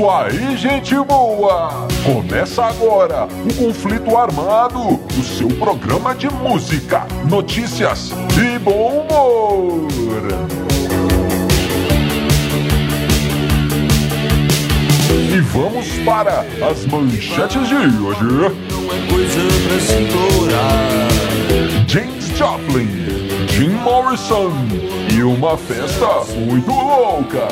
isso 0.00 0.08
aí, 0.08 0.56
gente 0.56 0.94
boa! 1.04 1.86
Começa 2.02 2.64
agora 2.64 3.26
o 3.26 3.54
Conflito 3.54 4.16
Armado, 4.16 4.80
o 4.94 5.22
seu 5.22 5.48
programa 5.48 6.14
de 6.14 6.26
música, 6.32 7.06
notícias 7.28 8.10
e 8.34 8.58
bom 8.58 9.06
humor. 9.06 9.88
E 15.32 15.40
vamos 15.52 15.86
para 16.06 16.46
as 16.70 16.86
manchetes 16.86 17.68
de 17.68 17.74
hoje. 17.74 18.24
Não 18.24 18.46
é 18.46 19.06
coisa 19.06 19.40
pra 19.68 19.80
se 19.80 20.02
implorar. 20.02 20.88
James 21.86 22.24
Joplin, 22.38 22.88
Jim 23.50 23.68
Morrison 23.68 24.50
e 25.14 25.22
uma 25.22 25.58
festa 25.58 26.24
muito 26.38 26.70
louca. 26.70 27.48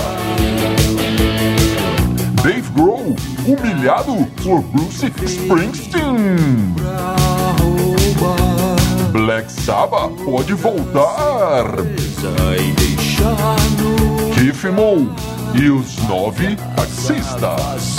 Dave 2.49 2.71
Grohl, 2.75 3.15
humilhado 3.47 4.27
por 4.43 4.63
Bruce 4.63 5.13
Springsteen. 5.27 6.75
Black 9.13 9.53
Sabbath 9.53 10.15
pode 10.25 10.55
voltar. 10.55 11.67
Keith 14.35 14.65
Moon 14.73 15.15
e 15.55 15.69
os 15.69 15.99
nove 16.09 16.57
taxistas. 16.75 17.99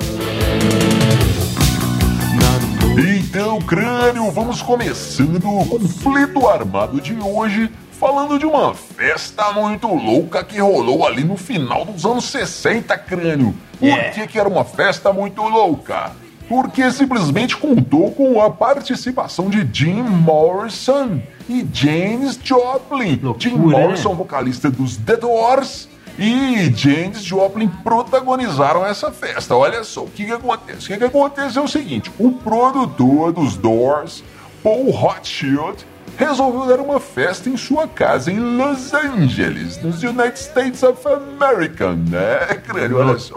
Então, 3.33 3.61
crânio, 3.61 4.29
vamos 4.29 4.61
começando 4.61 5.45
o 5.45 5.65
conflito 5.65 6.49
armado 6.49 6.99
de 6.99 7.13
hoje, 7.17 7.71
falando 7.97 8.37
de 8.37 8.45
uma 8.45 8.73
festa 8.73 9.53
muito 9.53 9.87
louca 9.87 10.43
que 10.43 10.59
rolou 10.59 11.07
ali 11.07 11.23
no 11.23 11.37
final 11.37 11.85
dos 11.85 12.05
anos 12.05 12.25
60, 12.25 12.97
crânio. 12.97 13.55
Por 13.79 13.85
Yeah. 13.85 14.09
que, 14.11 14.27
que 14.27 14.37
era 14.37 14.49
uma 14.49 14.65
festa 14.65 15.13
muito 15.13 15.41
louca? 15.43 16.11
Porque 16.49 16.91
simplesmente 16.91 17.55
contou 17.55 18.11
com 18.11 18.41
a 18.41 18.49
participação 18.49 19.49
de 19.49 19.65
Jim 19.71 20.03
Morrison 20.03 21.21
e 21.47 21.65
James 21.71 22.37
Joplin. 22.43 23.17
Loucura, 23.23 23.39
Jim 23.49 23.55
Morrison, 23.55 24.13
vocalista 24.13 24.69
dos 24.69 24.97
The 24.97 25.15
Doors, 25.15 25.87
e 26.17 26.71
James 26.75 27.23
Joplin 27.23 27.67
protagonizaram 27.67 28.85
essa 28.85 29.11
festa. 29.11 29.55
Olha 29.55 29.83
só, 29.83 30.03
o 30.03 30.09
que, 30.09 30.25
que 30.25 30.31
acontece? 30.31 30.85
O 30.85 30.87
que, 30.87 30.97
que 30.97 31.03
acontece 31.03 31.57
é 31.57 31.61
o 31.61 31.67
seguinte: 31.67 32.11
o 32.19 32.31
produtor 32.31 33.31
dos 33.31 33.55
Doors, 33.55 34.23
Paul 34.63 34.91
Rothschild, 34.91 35.85
resolveu 36.17 36.65
dar 36.65 36.79
uma 36.83 36.99
festa 36.99 37.49
em 37.49 37.57
sua 37.57 37.87
casa 37.87 38.31
em 38.31 38.39
Los 38.39 38.93
Angeles, 38.93 39.81
nos 39.81 40.03
United 40.03 40.37
States 40.37 40.83
of 40.83 41.01
America, 41.07 41.93
né, 41.93 42.45
crânio? 42.65 42.99
Olha 42.99 43.17
só. 43.17 43.35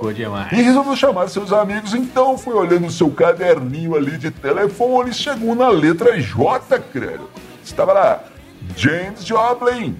E 0.52 0.62
resolveu 0.62 0.96
chamar 0.96 1.28
seus 1.28 1.52
amigos, 1.52 1.94
então 1.94 2.36
foi 2.36 2.54
olhando 2.54 2.86
o 2.86 2.90
seu 2.90 3.10
caderninho 3.10 3.96
ali 3.96 4.18
de 4.18 4.30
telefone 4.30 5.10
e 5.10 5.14
chegou 5.14 5.54
na 5.54 5.68
letra 5.68 6.20
J, 6.20 6.78
crânio. 6.80 7.30
Estava 7.64 7.92
lá, 7.92 8.24
James 8.76 9.24
Joplin, 9.24 9.96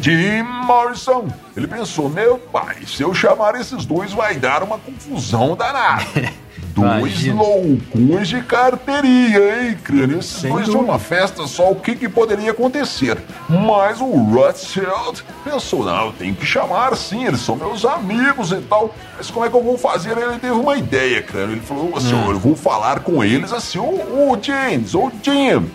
Jim 0.00 0.42
Morrison. 0.42 1.28
Ele 1.56 1.66
pensou, 1.66 2.08
meu 2.08 2.38
pai, 2.38 2.76
se 2.86 3.02
eu 3.02 3.12
chamar 3.14 3.54
esses 3.60 3.84
dois 3.84 4.12
vai 4.12 4.36
dar 4.36 4.62
uma 4.62 4.78
confusão 4.78 5.56
danada. 5.56 6.04
Dois 6.72 7.26
loucos 7.26 8.28
de 8.28 8.40
carteirinha, 8.42 9.38
hein, 9.68 9.78
crânio? 9.82 10.20
Esses 10.20 10.40
Sem 10.42 10.52
dois 10.52 10.66
dúvida. 10.66 10.84
numa 10.84 10.98
festa 11.00 11.44
só, 11.46 11.70
o 11.72 11.74
que, 11.74 11.96
que 11.96 12.08
poderia 12.08 12.52
acontecer? 12.52 13.18
Mas 13.48 14.00
o 14.00 14.04
Rothschild 14.06 15.24
pensou, 15.42 15.84
não, 15.84 16.06
eu 16.06 16.12
tenho 16.12 16.34
que 16.34 16.46
chamar 16.46 16.96
sim, 16.96 17.24
eles 17.26 17.40
são 17.40 17.56
meus 17.56 17.84
amigos 17.84 18.52
e 18.52 18.60
tal. 18.60 18.94
Mas 19.16 19.30
como 19.30 19.44
é 19.44 19.50
que 19.50 19.56
eu 19.56 19.62
vou 19.64 19.76
fazer? 19.76 20.16
Ele 20.16 20.38
teve 20.38 20.52
uma 20.52 20.76
ideia, 20.76 21.20
crânio. 21.22 21.54
Ele 21.56 21.60
falou 21.60 21.96
assim, 21.96 22.14
Hum. 22.14 22.24
"Olha, 22.26 22.34
eu 22.36 22.40
vou 22.40 22.54
falar 22.54 23.00
com 23.00 23.24
eles 23.24 23.52
assim, 23.52 23.78
ô, 23.78 24.30
ô 24.30 24.38
James, 24.40 24.94
ô 24.94 25.10
Jim, 25.22 25.68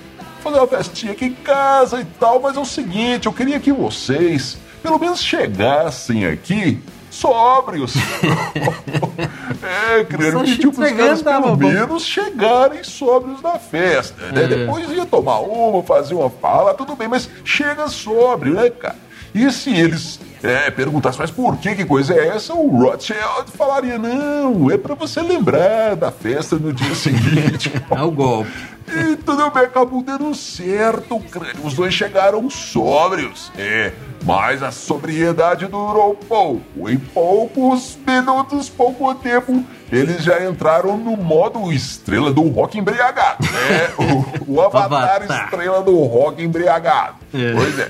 fazer 0.46 0.60
uma 0.60 0.68
festinha 0.68 1.12
aqui 1.14 1.26
em 1.26 1.34
casa 1.34 2.00
e 2.00 2.06
tal, 2.06 2.40
mas 2.40 2.56
é 2.56 2.60
o 2.60 2.66
seguinte, 2.66 3.26
eu 3.26 3.34
queria 3.34 3.60
que 3.60 3.72
vocês 3.72 4.58
pelo 4.84 5.00
menos 5.00 5.20
chegassem 5.20 6.28
aqui 6.28 6.80
sóbrios. 7.10 7.96
é, 9.64 10.32
Só 10.32 10.44
que 10.44 10.58
tipo, 10.58 10.84
os 10.84 10.92
caras 10.92 11.22
pelo 11.24 11.56
bom. 11.56 11.68
menos 11.68 12.06
chegarem 12.06 12.84
sóbrios 12.84 13.42
na 13.42 13.58
festa, 13.58 14.28
né? 14.32 14.44
É. 14.44 14.48
Depois 14.48 14.92
ia 14.92 15.06
tomar 15.06 15.40
uma, 15.40 15.82
fazer 15.82 16.14
uma 16.14 16.30
fala, 16.30 16.76
tudo 16.76 16.96
bem, 16.96 17.08
mas 17.08 17.28
chega 17.44 17.88
sóbrio, 17.88 18.54
né, 18.54 18.70
cara? 18.70 18.98
E 19.34 19.50
se 19.52 19.72
eles 19.72 20.20
é, 20.44 20.70
perguntassem, 20.72 21.20
mas 21.20 21.32
por 21.32 21.58
que, 21.58 21.76
que 21.76 21.86
coisa 21.86 22.14
é 22.14 22.28
essa? 22.30 22.54
O 22.54 22.68
Rothschild 22.78 23.52
falaria, 23.58 23.98
não, 23.98 24.70
é 24.72 24.78
pra 24.78 24.96
você 24.96 25.22
lembrar 25.22 25.96
da 25.96 26.12
festa 26.12 26.58
no 26.58 26.72
dia 26.74 26.96
seguinte. 26.96 27.72
É 27.96 28.02
o 28.02 28.12
golpe. 28.12 28.52
E 28.88 29.16
tudo 29.16 29.50
bem, 29.50 29.64
acabou 29.64 30.02
dando 30.04 30.34
certo, 30.36 31.20
crânio. 31.20 31.64
Os 31.64 31.74
dois 31.74 31.94
chegaram 31.94 32.48
sóbrios. 32.50 33.52
É, 33.58 33.92
mas 34.24 34.62
a 34.62 34.72
sobriedade 34.72 35.66
durou 35.66 36.14
pouco. 36.16 36.90
Em 36.90 36.98
poucos 36.98 37.98
minutos, 38.06 38.70
pouco 38.70 39.14
tempo, 39.16 39.64
eles 39.92 40.24
já 40.24 40.44
entraram 40.48 40.98
no 40.98 41.18
modo 41.18 41.72
estrela 41.72 42.32
do 42.32 42.44
rock 42.50 42.78
embriagado. 42.78 43.46
É, 43.70 43.92
o, 44.02 44.54
o 44.56 44.62
avatar, 44.62 45.16
Avatar. 45.24 45.46
estrela 45.46 45.82
do 45.82 46.04
rock 46.04 46.44
embriagado. 46.44 47.16
É. 47.34 47.54
Pois 47.54 47.80
é. 47.80 47.88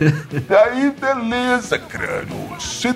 E 0.50 0.56
aí, 0.56 0.91
beleza, 0.91 1.77
crânio. 1.77 2.34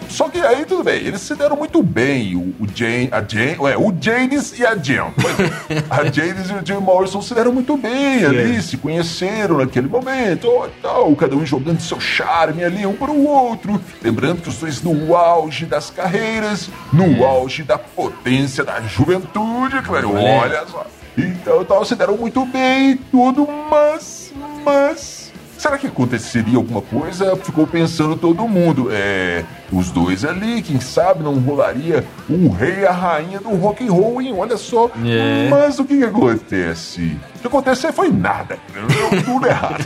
Só 0.09 0.29
que 0.29 0.39
aí, 0.39 0.65
tudo 0.65 0.83
bem, 0.83 0.97
eles 0.97 1.21
se 1.21 1.35
deram 1.35 1.55
muito 1.55 1.81
bem. 1.81 2.35
O, 2.35 2.63
o 2.63 2.67
Jane, 2.73 3.09
a 3.11 3.21
Jane, 3.21 3.57
ué, 3.59 3.77
o 3.77 3.93
James 3.99 4.57
e 4.57 4.65
a 4.65 4.73
é. 4.73 4.73
A 5.89 6.03
James 6.11 6.49
e 6.49 6.53
o 6.53 6.65
Jim 6.65 6.81
Morrison 6.81 7.21
se 7.21 7.33
deram 7.33 7.53
muito 7.53 7.77
bem 7.77 8.25
ali, 8.25 8.61
se 8.61 8.77
conheceram 8.77 9.57
naquele 9.57 9.87
momento, 9.87 10.47
ó, 10.47 10.67
tal, 10.81 11.15
cada 11.15 11.35
um 11.35 11.45
jogando 11.45 11.79
seu 11.81 11.99
charme 11.99 12.63
ali 12.63 12.85
um 12.85 12.93
para 12.93 13.11
o 13.11 13.25
outro. 13.25 13.79
Lembrando 14.01 14.41
que 14.41 14.49
os 14.49 14.57
dois 14.57 14.81
no 14.81 15.15
auge 15.15 15.65
das 15.65 15.89
carreiras, 15.89 16.69
no 16.91 17.25
auge 17.25 17.63
da 17.63 17.77
potência 17.77 18.63
da 18.63 18.81
juventude, 18.81 19.81
claro, 19.83 20.15
Olha. 20.15 20.41
olha 20.41 20.67
só. 20.67 20.85
Então, 21.17 21.65
tal, 21.65 21.83
se 21.83 21.95
deram 21.95 22.17
muito 22.17 22.45
bem 22.45 22.91
e 22.91 22.95
tudo, 22.95 23.47
mas, 23.69 24.33
mas... 24.63 25.18
Será 25.59 25.77
que 25.77 25.87
aconteceria 25.87 26.55
alguma 26.55 26.81
coisa? 26.81 27.35
Ficou 27.35 27.67
pensando 27.67 28.15
todo 28.15 28.47
mundo. 28.47 28.87
É, 28.93 29.43
os 29.69 29.91
dois 29.91 30.23
ali, 30.23 30.61
quem 30.61 30.79
sabe 30.79 31.21
não 31.21 31.37
rolaria 31.37 32.05
o 32.29 32.47
rei 32.47 32.79
e 32.79 32.85
a 32.85 32.93
rainha 32.93 33.41
do 33.41 33.49
rock 33.49 33.85
and 33.85 33.91
roll, 33.91 34.21
hein? 34.21 34.33
Olha 34.37 34.55
só. 34.55 34.89
É. 35.05 35.49
Mas 35.49 35.77
o 35.77 35.83
que, 35.83 35.97
que 35.97 36.05
acontece? 36.05 37.17
O 37.35 37.39
que 37.39 37.47
aconteceu 37.47 37.91
foi 37.91 38.09
nada. 38.09 38.57
Tudo 39.25 39.47
errado. 39.47 39.85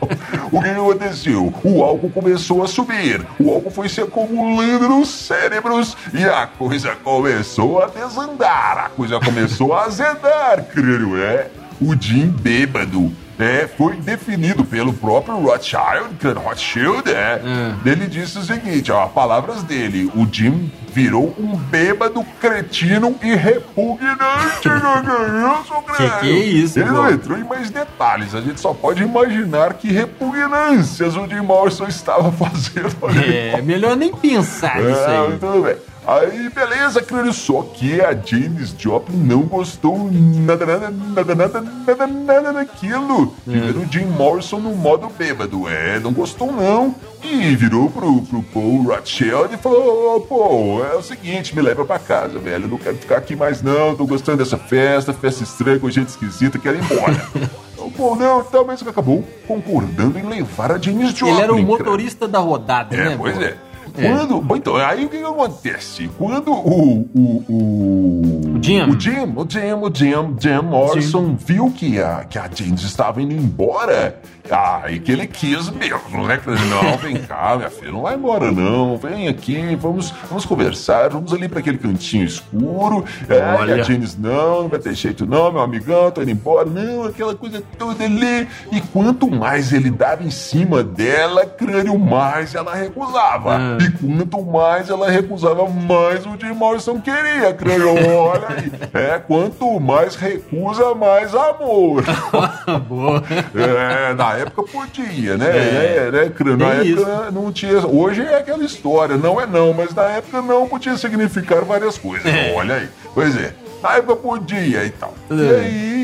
o 0.50 0.62
que 0.62 0.70
que 0.70 0.80
aconteceu? 0.80 1.52
O 1.62 1.82
álcool 1.84 2.10
começou 2.10 2.62
a 2.64 2.66
subir. 2.66 3.20
O 3.38 3.52
álcool 3.52 3.70
foi 3.70 3.90
se 3.90 4.00
acumulando 4.00 4.88
nos 4.88 5.10
cérebros 5.10 5.94
e 6.14 6.24
a 6.24 6.46
coisa 6.46 6.96
começou 6.96 7.82
a 7.82 7.86
desandar. 7.88 8.86
A 8.86 8.88
coisa 8.88 9.20
começou 9.20 9.74
a 9.74 9.84
azedar, 9.84 10.64
creio, 10.72 11.22
é? 11.22 11.50
O 11.78 11.94
Jim 12.00 12.28
bêbado. 12.28 13.12
É, 13.42 13.66
foi 13.76 13.96
definido 13.96 14.64
pelo 14.64 14.92
próprio 14.92 15.34
Rothschild, 15.36 16.14
Rothschild, 16.36 17.10
é. 17.10 17.40
Hum. 17.44 17.74
Ele 17.84 18.06
disse 18.06 18.38
o 18.38 18.42
seguinte, 18.42 18.92
ó, 18.92 19.06
palavras 19.06 19.62
dele, 19.62 20.10
o 20.14 20.26
Jim 20.30 20.70
virou 20.92 21.34
um 21.38 21.56
bêbado, 21.56 22.24
cretino 22.40 23.16
e 23.22 23.34
repugnante. 23.34 24.60
que 24.62 24.68
isso, 24.68 25.96
Que 25.96 26.20
que 26.20 26.26
é 26.30 26.44
isso, 26.44 26.78
Ele 26.78 26.90
não 26.90 27.10
entrou 27.10 27.38
em 27.38 27.44
mais 27.44 27.70
detalhes, 27.70 28.34
a 28.34 28.40
gente 28.40 28.60
só 28.60 28.72
pode 28.72 29.02
imaginar 29.02 29.74
que 29.74 29.90
repugnâncias 29.90 31.16
o 31.16 31.26
Jim 31.26 31.40
Morrison 31.40 31.86
estava 31.88 32.30
fazendo 32.32 32.94
ali. 33.06 33.34
É, 33.36 33.62
melhor 33.62 33.96
nem 33.96 34.12
pensar 34.14 34.76
nisso 34.80 35.00
Ah, 35.00 35.26
aí. 35.32 35.38
tudo 35.38 35.62
bem. 35.62 35.76
Aí, 36.04 36.48
beleza, 36.50 37.00
crânio, 37.00 37.32
só 37.32 37.62
que 37.62 38.00
a 38.00 38.12
James 38.12 38.74
Joplin 38.76 39.16
não 39.18 39.42
gostou 39.42 40.10
nada, 40.12 40.66
nada, 40.66 40.90
nada, 40.90 41.34
nada, 41.34 41.60
nada, 41.86 42.06
nada 42.08 42.52
daquilo. 42.52 43.32
De 43.46 43.60
ver 43.60 43.76
o 43.76 43.86
Jim 43.90 44.06
Morrison 44.06 44.58
no 44.58 44.74
modo 44.74 45.08
bêbado. 45.16 45.68
É, 45.68 46.00
não 46.00 46.12
gostou 46.12 46.50
não. 46.52 46.92
E 47.22 47.54
virou 47.54 47.88
pro, 47.88 48.20
pro 48.22 48.42
Paul 48.42 48.82
Rothschild 48.82 49.54
e 49.54 49.56
falou, 49.56 50.16
ô, 50.16 50.20
Paul, 50.22 50.84
é 50.84 50.96
o 50.96 51.02
seguinte, 51.02 51.54
me 51.54 51.62
leva 51.62 51.84
pra 51.84 52.00
casa, 52.00 52.36
velho. 52.40 52.66
Não 52.66 52.78
quero 52.78 52.96
ficar 52.96 53.18
aqui 53.18 53.36
mais 53.36 53.62
não, 53.62 53.94
tô 53.94 54.04
gostando 54.04 54.38
dessa 54.38 54.58
festa, 54.58 55.12
festa 55.12 55.44
estranha 55.44 55.78
com 55.78 55.88
gente 55.88 56.08
esquisita, 56.08 56.58
quero 56.58 56.78
ir 56.78 56.82
embora. 56.84 57.14
Paul, 57.96 58.16
não, 58.16 58.40
então, 58.40 58.64
mas 58.64 58.84
acabou 58.86 59.22
concordando 59.46 60.18
em 60.18 60.22
levar 60.22 60.72
a 60.72 60.78
James 60.78 61.10
Joplin. 61.10 61.34
Ele 61.34 61.42
era 61.42 61.52
o 61.52 61.56
cara. 61.56 61.66
motorista 61.66 62.26
da 62.26 62.38
rodada, 62.38 62.94
É, 62.96 63.10
né? 63.10 63.16
pois 63.18 63.36
pô? 63.36 63.42
é. 63.42 63.56
Quando, 63.94 64.40
bom, 64.40 64.56
então, 64.56 64.76
aí 64.76 65.04
o 65.04 65.08
que, 65.08 65.18
que 65.18 65.24
acontece? 65.24 66.08
Quando. 66.18 66.50
O, 66.50 67.08
o, 67.14 67.44
O 67.48 68.41
Jim. 68.62 68.82
O 68.82 69.00
Jim, 69.00 69.32
o 69.34 69.46
Jim, 69.48 69.72
o 69.72 69.90
Jim, 69.92 70.36
Jim 70.38 70.62
Morrison 70.62 71.34
viu 71.34 71.70
que 71.70 72.00
a, 72.00 72.24
que 72.24 72.38
a 72.38 72.48
James 72.54 72.82
estava 72.82 73.20
indo 73.20 73.34
embora. 73.34 74.20
Ah, 74.50 74.82
e 74.88 74.98
que 74.98 75.12
ele 75.12 75.26
quis 75.26 75.70
mesmo, 75.70 76.26
né? 76.26 76.40
Não, 76.68 76.98
vem 76.98 77.16
cá, 77.16 77.54
minha 77.56 77.70
filha, 77.70 77.92
não 77.92 78.02
vai 78.02 78.16
embora, 78.16 78.50
não. 78.50 78.96
Vem 78.98 79.28
aqui, 79.28 79.76
vamos, 79.76 80.12
vamos 80.28 80.44
conversar, 80.44 81.10
vamos 81.10 81.32
ali 81.32 81.48
para 81.48 81.60
aquele 81.60 81.78
cantinho 81.78 82.24
escuro. 82.24 83.04
É, 83.28 83.66
e 83.68 83.72
a 83.72 83.82
James, 83.82 84.18
não, 84.18 84.62
não 84.62 84.68
vai 84.68 84.78
ter 84.78 84.94
jeito, 84.94 85.24
não, 85.24 85.50
meu 85.52 85.62
amigão, 85.62 86.10
tô 86.10 86.22
indo 86.22 86.32
embora, 86.32 86.68
não, 86.68 87.04
aquela 87.04 87.34
coisa 87.34 87.62
toda 87.78 88.04
ali. 88.04 88.48
E 88.70 88.80
quanto 88.92 89.30
mais 89.30 89.72
ele 89.72 89.90
dava 89.90 90.24
em 90.24 90.30
cima 90.30 90.82
dela, 90.82 91.46
crânio, 91.46 91.98
mais 91.98 92.54
ela 92.54 92.74
recusava. 92.74 93.56
Ah. 93.56 93.78
E 93.80 93.90
quanto 93.92 94.42
mais 94.42 94.90
ela 94.90 95.08
recusava, 95.08 95.66
mais 95.68 96.26
o 96.26 96.36
Jim 96.38 96.52
Morrison 96.52 97.00
queria, 97.00 97.54
crânio. 97.54 97.94
Olha. 98.12 98.51
É, 98.92 99.18
quanto 99.18 99.80
mais 99.80 100.14
recusa, 100.16 100.94
mais 100.94 101.34
amor. 101.34 102.04
Boa. 102.88 103.22
É, 103.54 104.14
na 104.14 104.34
época 104.34 104.62
podia, 104.64 105.36
né? 105.36 105.46
É. 105.46 106.06
É, 106.08 106.10
né, 106.10 106.28
crânio? 106.30 106.66
Na 106.66 106.76
Tem 106.76 106.92
época 106.92 107.30
não 107.30 107.52
tinha. 107.52 107.86
Hoje 107.86 108.22
é 108.22 108.36
aquela 108.36 108.64
história, 108.64 109.16
não 109.16 109.40
é 109.40 109.46
não, 109.46 109.72
mas 109.72 109.94
na 109.94 110.04
época 110.04 110.42
não 110.42 110.68
podia 110.68 110.96
significar 110.96 111.64
várias 111.64 111.98
coisas. 111.98 112.26
É. 112.26 112.52
Olha 112.54 112.76
aí. 112.76 112.88
Pois 113.14 113.36
é. 113.36 113.54
Na 113.82 113.96
época 113.96 114.16
podia 114.16 114.84
e 114.84 114.90
tal. 114.90 115.12
É. 115.30 115.34
E 115.34 115.54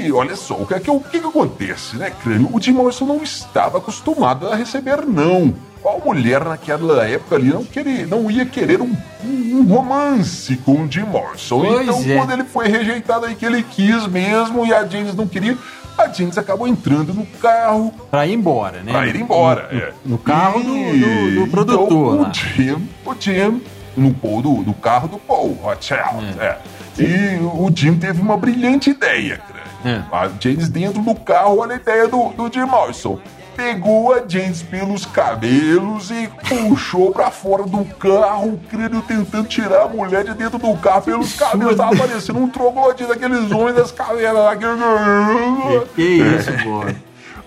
aí, 0.02 0.12
olha 0.12 0.34
só, 0.34 0.54
o 0.54 0.66
que, 0.66 0.74
é 0.74 0.80
que, 0.80 0.90
o 0.90 0.98
que, 1.00 1.20
que 1.20 1.26
acontece, 1.26 1.96
né, 1.96 2.10
crânio? 2.22 2.48
O 2.52 2.60
Jim 2.60 2.72
Morrison 2.72 3.06
não 3.06 3.22
estava 3.22 3.78
acostumado 3.78 4.48
a 4.48 4.56
receber 4.56 5.06
não. 5.06 5.54
Qual 5.82 6.00
mulher 6.04 6.44
naquela 6.44 7.06
época 7.08 7.36
ali 7.36 7.48
não, 7.50 7.64
queria, 7.64 8.06
não 8.06 8.30
ia 8.30 8.44
querer 8.44 8.80
um, 8.82 8.94
um- 9.25 9.64
romance 9.69 10.56
com 10.58 10.84
o 10.84 10.90
Jim 10.90 11.02
Morrison? 11.04 11.60
Pois 11.60 11.82
então, 11.88 12.02
é. 12.12 12.16
quando 12.16 12.32
ele 12.32 12.44
foi 12.44 12.69
rejeitado 12.69 13.26
aí 13.26 13.34
que 13.34 13.44
ele 13.46 13.62
quis 13.62 14.06
mesmo 14.06 14.66
e 14.66 14.72
a 14.72 14.86
James 14.86 15.14
não 15.14 15.26
queria, 15.26 15.56
a 15.96 16.08
James 16.08 16.36
acabou 16.38 16.66
entrando 16.69 17.12
no 17.14 17.25
carro 17.40 17.92
Pra 18.10 18.26
ir 18.26 18.34
embora, 18.34 18.80
né? 18.82 18.92
pra 18.92 19.06
ir 19.06 19.16
embora. 19.16 19.69
é. 19.72 19.92
no 20.04 20.19
carro 20.19 20.60
do- 20.62 20.76
E- 20.76 21.00
do- 21.34 21.40
do 21.44 21.50
produtor 21.50 21.86
Então, 21.86 22.22
lá. 22.22 22.28
o 22.30 22.34
Jim, 22.34 22.88
o 23.04 23.14
Jim, 23.19 23.62
no, 23.96 24.14
Paul 24.14 24.42
do, 24.42 24.62
do 24.62 24.75
carro 24.75 25.08
do 25.08 25.19
Paul 25.19 25.52
Rothschild. 25.62 26.25
É. 26.40 26.56
E 26.98 27.36
o 27.40 27.70
Jim 27.75 27.94
teve 27.96 28.20
uma 28.20 28.36
brilhante 28.36 28.90
ideia, 28.90 29.38
cara. 29.38 29.58
É. 29.84 30.02
A 30.14 30.28
James 30.40 30.69
dentro 30.69 31.00
do 31.02 31.14
carro, 31.14 31.58
olha 31.58 31.75
a 31.75 31.76
ideia 31.76 32.08
do, 32.08 32.30
do 32.30 32.52
Jim 32.52 32.64
Morrison. 32.66 33.19
Pegou 33.58 34.14
a 34.14 34.22
James 34.25 34.62
pelos 34.62 35.05
cabelos 35.05 36.12
e 36.12 36.31
puxou 36.49 37.10
pra 37.10 37.28
fora 37.28 37.64
do 37.64 37.84
carro, 37.96 38.50
o 38.52 38.58
crânio 38.70 39.02
tentando 39.02 39.49
tirar 39.49 39.82
a 39.82 39.88
mulher 39.88 40.22
de 40.22 40.32
dentro 40.32 40.58
do 40.60 40.76
carro 40.76 41.02
pelos 41.02 41.34
cabelos. 41.34 41.76
Tava 41.76 41.96
parecendo 41.96 42.38
um 42.38 42.49
troglodito 42.49 43.08
daqueles 43.08 43.50
homens 43.50 43.75
das 43.75 43.90
cavernas. 43.90 44.56
Que, 44.58 45.94
que 45.96 46.02
isso, 46.02 46.52
pô. 46.62 46.84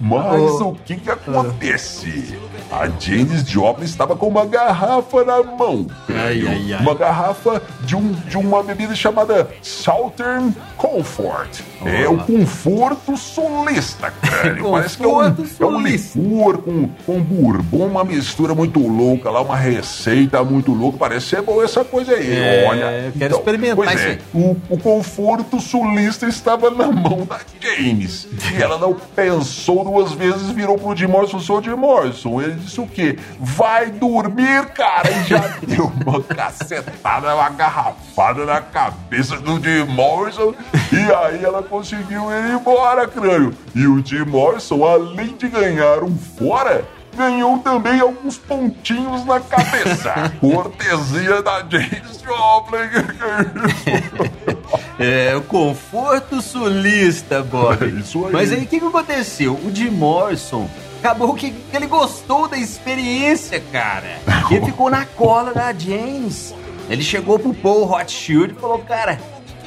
Mas 0.02 0.42
Oh. 0.60 0.70
o 0.72 0.76
que 0.84 0.98
que 0.98 1.10
acontece? 1.10 2.38
A 2.70 2.88
Janis 3.00 3.48
Joplin 3.48 3.86
estava 3.86 4.14
com 4.14 4.28
uma 4.28 4.46
garrafa 4.46 5.24
na 5.24 5.42
mão. 5.44 5.88
Ai, 6.10 6.44
ai, 6.46 6.74
ai. 6.74 6.82
Uma 6.82 6.94
garrafa 6.94 7.62
de, 7.86 7.96
um, 7.96 8.12
de 8.12 8.36
uma 8.38 8.62
bebida 8.64 8.94
chamada 8.96 9.50
Southern 9.62 10.54
Comfort. 10.76 11.62
É 11.86 12.08
o 12.08 12.18
conforto 12.18 13.18
solista, 13.18 14.12
cara. 14.22 14.58
Parece 14.62 14.98
que 14.98 15.04
é 15.04 15.08
um, 15.08 15.22
é 15.22 15.66
um 15.66 15.82
licor 15.82 16.58
com, 16.60 16.88
com 17.06 17.22
bourbon, 17.22 17.88
uma 17.88 18.04
mistura 18.04 18.54
muito 18.54 18.80
louca 18.80 19.30
lá, 19.30 19.42
uma 19.42 19.56
receita 19.56 20.44
muito 20.44 20.74
louca. 20.74 20.98
Parece 20.98 21.28
ser 21.28 21.42
boa 21.42 21.64
essa 21.64 21.84
coisa 21.84 22.14
aí. 22.14 22.32
É, 22.32 22.66
Olha. 22.68 23.06
eu 23.06 23.12
quero 23.14 23.36
experimentar 23.36 23.76
pois 23.76 23.94
isso 23.94 24.08
é, 24.08 24.20
o, 24.34 24.58
o 24.70 24.78
conforto 24.78 25.60
sulista 25.60 26.28
estava 26.28 26.70
na 26.70 26.92
mão 26.92 27.26
da 27.26 27.40
James. 27.60 28.28
E 28.54 28.62
ela 28.62 28.78
não 28.78 28.94
pensou 28.94 29.84
duas 29.84 30.12
vezes, 30.14 30.50
virou 30.52 30.78
pro 30.78 30.96
Jim 30.96 31.08
Morrison, 31.08 31.40
sou 31.40 31.62
Jim 31.62 31.76
Morrison. 31.76 32.42
Ele 32.42 32.54
disse 32.56 32.80
o 32.80 32.88
quê? 32.88 33.18
Vai 33.40 33.90
dormir, 33.92 34.66
cara! 34.68 35.10
E 35.10 35.24
já 35.24 35.40
deu 35.66 35.92
uma 36.06 36.22
cacetada, 36.22 37.36
uma 37.36 37.50
garrafada 37.50 38.46
na 38.46 38.62
cabeça 38.62 39.38
do 39.38 39.60
Jim 39.62 39.86
Morrison. 39.86 40.54
E 40.92 41.12
aí 41.14 41.44
ela 41.44 41.64
conseguiu 41.72 42.30
ir 42.30 42.54
embora, 42.54 43.08
crânio. 43.08 43.54
E 43.74 43.88
o 43.88 44.06
Jim 44.06 44.26
Morrison, 44.26 44.84
além 44.84 45.38
de 45.38 45.48
ganhar 45.48 46.04
um 46.04 46.18
fora, 46.18 46.86
ganhou 47.16 47.60
também 47.60 48.02
alguns 48.02 48.38
pontinhos 48.38 49.26
na 49.26 49.40
cabeça. 49.40 50.34
Cortesia 50.42 51.42
da 51.42 51.60
James 51.70 52.20
Joplin. 52.28 52.90
É, 55.00 55.34
o 55.38 55.42
conforto 55.44 56.42
sulista, 56.42 57.42
Bob. 57.42 57.86
É 57.86 57.88
isso 58.00 58.26
aí. 58.26 58.34
Mas 58.34 58.52
aí 58.52 58.64
o 58.64 58.68
que, 58.68 58.80
que 58.80 58.86
aconteceu? 58.86 59.54
O 59.54 59.74
Jim 59.74 59.92
Morrison 59.92 60.70
acabou 61.00 61.34
que 61.34 61.56
ele 61.74 61.88
gostou 61.88 62.50
da 62.50 62.58
experiência, 62.58 63.64
cara. 63.72 64.20
Ele 64.52 64.66
ficou 64.66 64.90
na 64.90 65.06
cola 65.06 65.54
da 65.54 65.72
James. 65.72 66.54
Ele 66.90 67.02
chegou 67.02 67.40
pro 67.40 67.54
Paul 67.54 67.86
Rothschild 67.86 68.54
e 68.58 68.60
falou, 68.60 68.80
cara. 68.80 69.18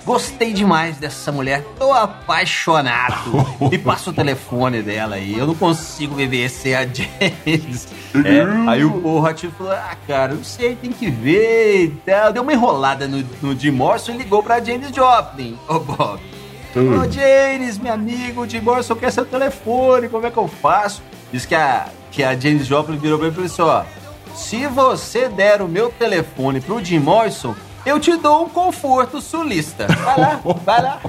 Gostei 0.05 0.53
demais 0.53 0.99
dessa 0.99 1.33
mulher, 1.33 1.65
tô 1.79 1.93
apaixonado. 1.93 3.47
Me 3.71 3.79
passa 3.79 4.11
o 4.11 4.13
telefone 4.13 4.83
dela 4.83 5.17
aí, 5.17 5.39
eu 5.39 5.47
não 5.47 5.55
consigo 5.55 6.15
viver 6.15 6.51
sem 6.51 6.75
a 6.75 6.83
James. 6.87 7.89
É, 8.15 8.71
aí 8.71 8.85
o 8.85 9.01
Paul 9.01 9.21
Rothschild 9.21 9.55
falou: 9.57 9.73
Ah, 9.73 9.97
cara, 10.07 10.35
não 10.35 10.45
sei, 10.45 10.77
tem 10.77 10.93
que 10.93 11.11
ver 11.11 11.85
e 11.85 11.89
tal. 12.05 12.33
Deu 12.33 12.43
uma 12.43 12.53
enrolada 12.53 13.09
no, 13.09 13.25
no 13.43 13.59
Jim 13.59 13.71
Morrison 13.71 14.13
e 14.13 14.19
ligou 14.19 14.43
pra 14.43 14.63
James 14.63 14.95
Joplin. 14.95 15.59
Ô, 15.67 15.79
Bob. 15.81 16.21
Ô, 16.77 17.11
James, 17.11 17.79
meu 17.79 17.93
amigo, 17.93 18.43
o 18.43 18.49
Jim 18.49 18.61
Morrison 18.61 18.97
quer 18.97 19.11
seu 19.11 19.25
telefone, 19.25 20.09
como 20.09 20.27
é 20.27 20.31
que 20.31 20.37
eu 20.37 20.49
faço? 20.49 21.03
Diz 21.33 21.47
que 21.47 21.55
a, 21.55 21.87
que 22.11 22.23
a 22.23 22.39
James 22.39 22.67
Joplin 22.67 22.99
virou 22.99 23.19
pra 23.19 23.29
ele 23.29 23.35
e 23.35 23.49
falou 23.49 23.71
assim: 23.73 23.89
ó, 23.91 24.35
se 24.37 24.67
você 24.67 25.29
der 25.29 25.63
o 25.63 25.69
meu 25.69 25.89
telefone 25.91 26.61
pro 26.61 26.85
Jim 26.85 26.99
Morrison, 26.99 27.55
eu 27.85 28.01
te 28.01 28.17
dou 28.17 28.45
um 28.45 28.49
conforto 28.49 29.21
sulista. 29.21 29.87
Vai 29.87 30.21
lá, 30.21 30.41
vai 30.65 30.83
lá. 30.83 31.01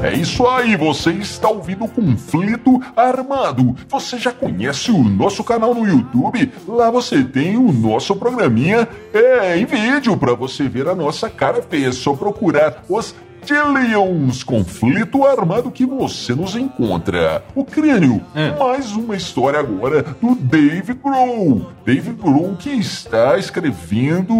É 0.00 0.14
isso 0.14 0.46
aí, 0.46 0.76
você 0.76 1.10
está 1.10 1.48
ouvindo 1.48 1.88
Conflito 1.88 2.80
Armado. 2.96 3.76
Você 3.88 4.16
já 4.16 4.32
conhece 4.32 4.90
o 4.90 5.02
nosso 5.02 5.42
canal 5.42 5.74
no 5.74 5.86
YouTube? 5.86 6.52
Lá 6.66 6.90
você 6.90 7.24
tem 7.24 7.56
o 7.56 7.72
nosso 7.72 8.14
programinha 8.16 8.88
é, 9.12 9.58
em 9.58 9.66
vídeo 9.66 10.16
para 10.16 10.34
você 10.34 10.68
ver 10.68 10.88
a 10.88 10.94
nossa 10.94 11.28
cara 11.28 11.60
feia. 11.60 11.88
É 11.88 11.92
só 11.92 12.14
procurar 12.14 12.84
os 12.88 13.14
Tillions 13.48 14.42
Conflito 14.44 15.24
Armado 15.24 15.70
que 15.70 15.86
você 15.86 16.34
nos 16.34 16.54
encontra. 16.54 17.42
O 17.54 17.64
crânio, 17.64 18.20
É. 18.34 18.50
mais 18.58 18.92
uma 18.92 19.16
história 19.16 19.58
agora 19.58 20.02
do 20.20 20.34
Dave 20.34 20.92
Grohl. 20.92 21.72
Dave 21.86 22.12
Grohl 22.12 22.56
que 22.58 22.68
está 22.68 23.38
escrevendo 23.38 24.34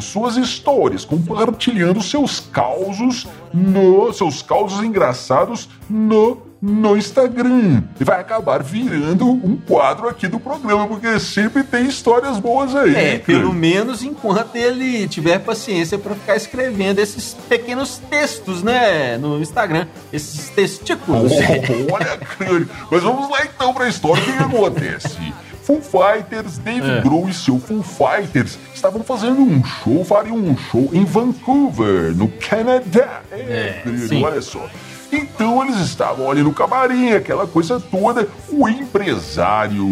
suas 0.00 0.36
histórias, 0.36 1.04
compartilhando 1.04 2.00
seus 2.00 2.38
causos 2.38 3.26
no 3.52 4.12
seus 4.12 4.42
causos 4.42 4.80
engraçados 4.84 5.68
no 5.88 6.38
no 6.60 6.96
Instagram. 6.96 7.82
E 7.98 8.04
vai 8.04 8.20
acabar 8.20 8.62
virando 8.62 9.28
um 9.30 9.56
quadro 9.56 10.08
aqui 10.08 10.28
do 10.28 10.38
programa, 10.38 10.86
porque 10.86 11.18
sempre 11.18 11.62
tem 11.62 11.86
histórias 11.86 12.38
boas 12.38 12.74
aí. 12.74 12.94
É, 12.94 13.14
hein, 13.14 13.22
pelo 13.24 13.52
menos 13.52 14.02
enquanto 14.02 14.56
ele 14.56 15.08
tiver 15.08 15.38
paciência 15.38 15.98
pra 15.98 16.14
ficar 16.14 16.36
escrevendo 16.36 16.98
esses 16.98 17.34
pequenos 17.48 17.98
textos, 18.10 18.62
né, 18.62 19.16
no 19.16 19.40
Instagram, 19.40 19.86
esses 20.12 20.50
testículos. 20.50 21.32
Oh, 21.32 21.94
olha, 21.94 22.16
crânio. 22.36 22.68
Mas 22.90 23.02
vamos 23.02 23.30
lá 23.30 23.38
então 23.44 23.72
pra 23.72 23.88
história. 23.88 24.22
O 24.22 24.26
que, 24.26 24.32
que 24.32 24.42
acontece? 24.42 25.34
Foo 25.62 25.80
Fighters, 25.80 26.58
Dave 26.58 26.90
É. 26.90 27.00
Grohl 27.00 27.28
e 27.28 27.34
seu 27.34 27.58
Foo 27.60 27.82
Fighters 27.82 28.58
estavam 28.74 29.04
fazendo 29.04 29.40
um 29.40 29.62
show, 29.64 30.04
fariam 30.04 30.36
um 30.36 30.56
show 30.56 30.90
em 30.92 31.04
Vancouver, 31.04 32.14
no 32.16 32.28
Canadá. 32.28 33.20
É, 33.30 33.82
sim. 34.08 34.22
olha 34.24 34.42
só. 34.42 34.68
Então 35.12 35.64
eles 35.64 35.78
estavam 35.78 36.30
ali 36.30 36.42
no 36.42 36.52
camarim, 36.52 37.12
aquela 37.12 37.46
coisa 37.46 37.80
toda. 37.80 38.28
O 38.48 38.68
empresário 38.68 39.84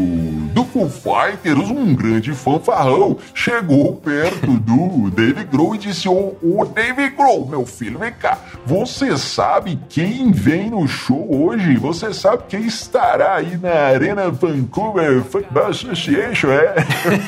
do 0.52 0.64
Foo 0.64 0.88
Fighters, 0.88 1.70
um 1.70 1.94
grande 1.94 2.32
fanfarrão, 2.32 3.16
chegou 3.34 3.96
perto 3.96 4.52
do 4.58 5.10
Dave 5.10 5.44
Grohl 5.44 5.74
e 5.74 5.78
disse: 5.78 6.08
Ô, 6.08 6.34
ô 6.42 6.64
Dave 6.64 7.10
Grohl, 7.10 7.46
meu 7.46 7.66
filho, 7.66 7.98
vem 7.98 8.12
cá. 8.12 8.38
Você 8.66 9.16
sabe 9.16 9.78
quem 9.88 10.30
vem 10.30 10.70
no 10.70 10.86
show 10.86 11.26
hoje? 11.30 11.76
Você 11.76 12.12
sabe 12.12 12.44
quem 12.48 12.66
estará 12.66 13.36
aí 13.36 13.56
na 13.56 13.72
Arena 13.72 14.30
Vancouver 14.30 15.22
Football 15.22 15.66
Association? 15.66 16.50
É? 16.50 16.74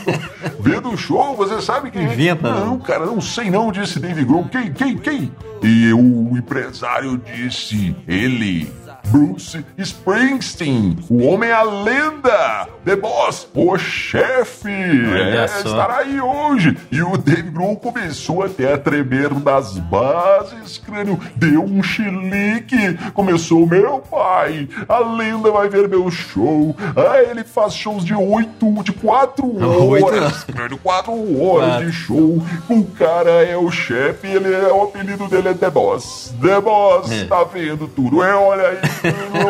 Vendo 0.61 0.90
o 0.90 0.97
show, 0.97 1.35
você 1.35 1.61
sabe 1.61 1.90
quem? 1.90 2.04
Inventa. 2.04 2.52
Não, 2.52 2.78
cara, 2.78 3.06
não 3.06 3.20
sei 3.20 3.50
não, 3.50 3.73
disse 3.73 3.99
Dave 3.99 4.25
Grohl. 4.25 4.49
Quem, 4.49 4.73
quem, 4.73 4.97
quem? 4.97 5.32
E 5.62 5.92
o 5.92 6.37
empresário 6.37 7.18
disse: 7.18 7.80
ele. 8.09 8.80
Bruce 9.09 9.64
Springsteen, 9.78 10.97
o 11.09 11.25
homem 11.26 11.50
a 11.50 11.62
lenda, 11.62 12.69
The 12.85 12.97
Boss, 12.97 13.49
o 13.54 13.76
chefe, 13.78 14.71
é, 14.71 15.45
estará 15.45 15.99
aí 15.99 16.21
hoje. 16.21 16.76
E 16.90 17.02
o 17.02 17.16
Dave 17.16 17.50
Grohl 17.50 17.76
começou 17.76 18.42
até 18.42 18.73
a 18.73 18.78
tremer 18.78 19.30
das 19.35 19.78
bases, 19.78 20.78
crânio, 20.78 21.19
deu 21.37 21.62
um 21.64 21.83
chilique, 21.83 22.97
começou, 23.14 23.66
meu 23.66 23.99
pai, 24.00 24.69
a 24.88 24.99
lenda 24.99 25.50
vai 25.50 25.69
ver 25.69 25.88
meu 25.88 26.11
show. 26.11 26.75
Ah, 26.97 27.23
ele 27.23 27.45
faz 27.45 27.75
shows 27.75 28.04
de 28.04 28.14
oito, 28.14 28.83
de 28.83 28.92
quatro 28.92 29.47
horas, 29.59 30.45
crânio, 30.45 30.78
quatro 30.78 31.12
horas 31.42 31.69
Quatro. 31.71 31.87
de 31.87 31.92
show. 31.92 32.42
O 32.69 32.85
cara 32.99 33.30
é 33.45 33.57
o 33.57 33.71
chefe, 33.71 34.26
ele 34.26 34.52
é, 34.54 34.73
o 34.73 34.83
apelido 34.85 35.26
dele 35.28 35.49
é 35.49 35.54
The 35.54 35.71
Boss. 35.71 36.35
The 36.40 36.61
Boss, 36.61 37.11
É. 37.11 37.25
tá 37.25 37.45
vendo 37.45 37.87
tudo. 37.88 38.23
É, 38.23 38.35
olha 38.35 38.69
aí, 38.69 38.78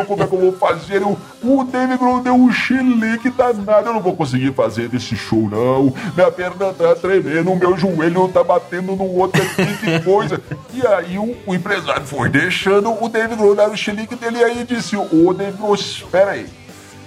como 0.06 0.22
é 0.22 0.26
que 0.26 0.34
eu 0.34 0.40
vou 0.40 0.52
fazer? 0.52 1.02
O, 1.02 1.18
o 1.42 1.64
Dave 1.64 1.96
Grohl 1.96 2.20
deu 2.20 2.34
um 2.34 2.52
chilique 2.52 3.30
danado, 3.30 3.88
eu 3.88 3.94
não 3.94 4.00
vou 4.00 4.16
conseguir 4.16 4.52
fazer 4.52 4.92
esse 4.94 5.16
show, 5.16 5.48
não. 5.48 5.94
Minha 6.14 6.30
perna 6.30 6.72
tá 6.72 6.94
tremendo, 6.94 7.52
o 7.52 7.56
meu 7.56 7.76
joelho 7.76 8.28
tá 8.28 8.42
batendo 8.42 8.96
no 8.96 9.04
outro 9.04 9.42
aqui, 9.42 9.76
que 9.78 10.00
coisa. 10.00 10.40
E 10.72 10.86
aí 10.86 11.18
o, 11.18 11.36
o 11.46 11.54
empresário 11.54 12.06
foi 12.06 12.28
deixando 12.28 12.92
o 13.02 13.08
Dave 13.08 13.36
Grohl 13.36 13.54
dar 13.54 13.70
o 13.70 13.76
chilique 13.76 14.14
dele 14.16 14.38
e 14.38 14.44
aí 14.44 14.64
disse, 14.64 14.96
ô 14.96 15.32
Dave 15.32 15.56
Grohl, 15.56 15.74
espera 15.74 16.32
aí. 16.32 16.46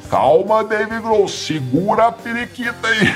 Calma, 0.10 0.64
Dave 0.64 1.00
Grohl, 1.00 1.28
segura 1.28 2.08
a 2.08 2.12
periquita 2.12 2.88
aí. 2.88 3.14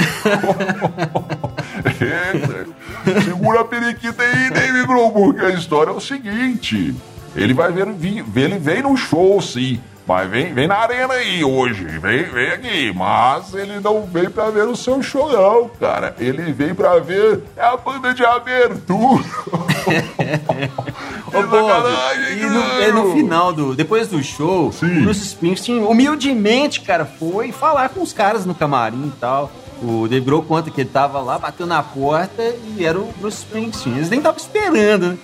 É, 2.00 3.22
segura 3.22 3.62
a 3.62 3.66
periquita 3.66 4.22
aí, 4.22 4.50
Dave 4.50 4.86
Grohl, 4.86 5.12
porque 5.12 5.46
a 5.46 5.50
história 5.52 5.92
é 5.92 5.94
o 5.94 6.02
seguinte. 6.02 6.94
Ele 7.38 7.54
vai 7.54 7.72
ver, 7.72 7.88
ele 7.88 8.60
vem 8.60 8.82
no 8.82 8.98
show, 8.98 9.42
sim. 9.42 9.80
Mas 10.08 10.30
vem, 10.30 10.54
vem 10.54 10.68
na 10.68 10.78
arena 10.78 11.16
aí 11.16 11.44
hoje, 11.44 11.84
vem, 11.84 12.24
vem 12.24 12.48
aqui. 12.48 12.94
Mas 12.96 13.54
ele 13.54 13.82
não 13.82 14.04
vem 14.04 14.30
pra 14.30 14.50
ver 14.50 14.66
o 14.66 14.76
seu 14.76 15.04
show, 15.04 15.30
não, 15.30 15.68
cara. 15.68 16.16
Ele 16.18 16.54
vem 16.54 16.74
pra 16.74 16.98
ver 17.00 17.44
a 17.58 17.76
banda 17.76 18.14
de 18.14 18.24
abertura. 18.24 19.26
Ô, 21.28 21.44
Bob, 21.44 21.68
sacanagem, 21.68 22.38
e 22.38 22.46
no, 22.46 22.62
é 22.82 22.92
no 22.94 23.12
final 23.12 23.52
do. 23.52 23.76
Depois 23.76 24.08
do 24.08 24.24
show, 24.24 24.72
Sim. 24.72 25.00
o 25.00 25.02
Bruce 25.04 25.26
Springsteen, 25.26 25.84
humildemente, 25.84 26.80
cara, 26.80 27.06
foi 27.06 27.52
falar 27.52 27.90
com 27.90 28.02
os 28.02 28.14
caras 28.14 28.46
no 28.46 28.56
camarim 28.56 29.08
e 29.08 29.20
tal. 29.20 29.52
O 29.84 30.08
Dave 30.08 30.26
Grohl 30.26 30.42
conta 30.42 30.72
que 30.72 30.80
ele 30.82 30.90
tava 30.90 31.20
lá, 31.20 31.38
bateu 31.38 31.68
na 31.68 31.84
porta 31.84 32.56
e 32.78 32.86
era 32.86 32.98
o 32.98 33.14
Bruce 33.20 33.40
Springsteen. 33.40 33.98
Eles 33.98 34.10
nem 34.10 34.20
estavam 34.20 34.40
esperando, 34.40 35.10
né? 35.10 35.18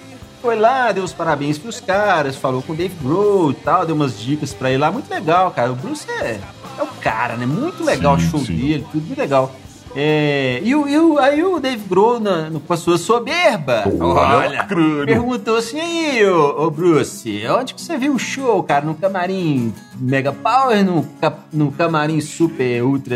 Foi 0.44 0.58
lá, 0.58 0.92
deu 0.92 1.06
os 1.06 1.14
parabéns 1.14 1.58
pros 1.58 1.80
caras, 1.80 2.36
falou 2.36 2.62
com 2.62 2.74
o 2.74 2.76
Dave 2.76 2.94
Grohl 3.02 3.52
e 3.52 3.54
tal, 3.56 3.86
deu 3.86 3.96
umas 3.96 4.20
dicas 4.20 4.54
pra 4.54 4.70
ele 4.70 4.80
lá. 4.80 4.92
Muito 4.92 5.10
legal, 5.10 5.50
cara. 5.52 5.72
O 5.72 5.76
Bruce 5.76 6.06
é, 6.12 6.38
é 6.78 6.84
o 6.84 6.88
cara, 7.02 7.38
né? 7.38 7.46
Muito 7.46 7.82
legal 7.84 8.20
Sim, 8.20 8.26
o 8.28 8.30
show 8.30 8.40
sim. 8.42 8.54
dele, 8.56 8.86
tudo 8.92 9.06
muito 9.08 9.18
legal. 9.18 9.56
É, 9.96 10.60
e, 10.64 10.76
o, 10.76 10.86
e 10.88 10.98
o- 10.98 11.18
aí 11.20 11.44
o 11.44 11.60
Dave 11.62 11.84
Grohl, 11.88 12.20
na- 12.20 12.50
no- 12.50 12.60
com 12.60 12.74
a 12.74 12.78
sua 12.78 12.98
soberba, 12.98 13.84
Olha, 14.02 14.64
crânio. 14.66 15.06
perguntou 15.06 15.56
assim, 15.56 15.80
aí, 15.80 16.26
ô, 16.28 16.66
ô 16.66 16.70
Bruce, 16.72 17.42
onde 17.48 17.74
que 17.76 17.82
você 17.82 17.96
viu 17.98 18.14
o 18.16 18.20
show, 18.20 18.62
cara? 18.64 18.84
No 18.84 18.96
camarim 18.96 19.72
Mega 19.96 20.34
Power, 20.34 20.84
no, 20.84 21.08
no 21.54 21.72
camarim 21.72 22.20
Super 22.20 22.84
Ultra 22.84 23.16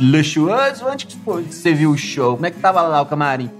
Luxuoso? 0.00 0.86
Onde 0.90 1.06
que 1.06 1.16
foi 1.18 1.42
que 1.44 1.54
você 1.54 1.72
viu 1.74 1.90
o 1.90 1.98
show? 1.98 2.34
Como 2.34 2.46
é 2.46 2.50
que 2.50 2.58
tava 2.58 2.80
lá 2.82 3.00
o 3.02 3.06
camarim? 3.06 3.50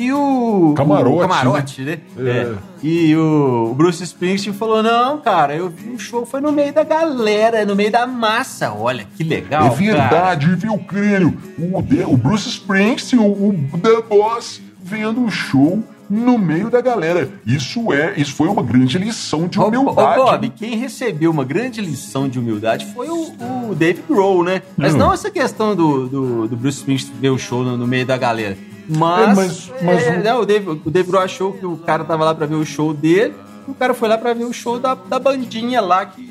E 0.00 0.12
o... 0.12 0.72
Camarote, 0.76 1.16
o 1.16 1.18
camarote, 1.20 1.82
né? 1.82 1.98
É. 2.18 2.54
E 2.82 3.14
o, 3.14 3.68
o 3.70 3.74
Bruce 3.74 4.02
Springsteen 4.02 4.54
falou, 4.54 4.82
não, 4.82 5.18
cara, 5.18 5.54
eu 5.54 5.68
vi 5.68 5.90
o 5.90 5.98
show, 5.98 6.24
foi 6.24 6.40
no 6.40 6.50
meio 6.50 6.72
da 6.72 6.82
galera, 6.84 7.66
no 7.66 7.76
meio 7.76 7.92
da 7.92 8.06
massa. 8.06 8.72
Olha, 8.72 9.06
que 9.16 9.22
legal, 9.22 9.66
É 9.66 9.68
cara. 9.68 9.74
verdade, 9.76 10.46
viu, 10.56 10.78
crânio? 10.78 11.36
O, 11.58 11.78
o 12.12 12.16
Bruce 12.16 12.48
Springsteen, 12.48 13.20
o, 13.20 13.50
o 13.50 13.78
The 13.78 14.00
Boss, 14.08 14.62
vendo 14.82 15.22
o 15.22 15.30
show 15.30 15.82
no 16.08 16.36
meio 16.38 16.70
da 16.70 16.80
galera. 16.80 17.28
Isso 17.46 17.92
é, 17.92 18.14
isso 18.16 18.34
foi 18.34 18.48
uma 18.48 18.62
grande 18.62 18.98
lição 18.98 19.46
de 19.46 19.60
humildade. 19.60 20.18
Ô, 20.20 20.24
Bob, 20.24 20.48
quem 20.56 20.76
recebeu 20.76 21.30
uma 21.30 21.44
grande 21.44 21.80
lição 21.80 22.28
de 22.28 22.38
humildade 22.38 22.86
foi 22.94 23.08
o, 23.08 23.32
o 23.70 23.74
Dave 23.76 24.02
Grohl, 24.08 24.42
né? 24.42 24.62
Mas 24.76 24.94
Hum. 24.94 24.98
não 24.98 25.12
essa 25.12 25.30
questão 25.30 25.76
do, 25.76 26.08
do, 26.08 26.48
do 26.48 26.56
Bruce 26.56 26.78
Springsteen 26.78 27.14
ver 27.20 27.30
o 27.30 27.38
show 27.38 27.62
no, 27.62 27.76
no 27.76 27.86
meio 27.86 28.04
da 28.06 28.16
galera. 28.16 28.56
Mas, 28.90 29.22
É, 29.22 29.34
mas- 29.34 29.70
mas 29.82 30.02
é, 30.06 30.18
o- 30.18 30.24
não, 30.24 30.40
o, 30.40 30.46
Dave, 30.46 30.68
o 30.70 30.90
Dave 30.90 31.08
Grohl 31.08 31.22
achou 31.24 31.52
que 31.52 31.64
o 31.64 31.76
cara 31.76 32.04
tava 32.04 32.24
lá 32.24 32.34
pra 32.34 32.46
ver 32.46 32.56
o 32.56 32.64
show 32.66 32.92
dele, 32.92 33.34
e 33.68 33.70
o 33.70 33.74
cara 33.74 33.94
foi 33.94 34.08
lá 34.08 34.18
pra 34.18 34.34
ver 34.34 34.44
o 34.44 34.52
show 34.52 34.78
da, 34.80 34.94
da 34.94 35.18
bandinha 35.18 35.80
lá, 35.80 36.04
que, 36.06 36.28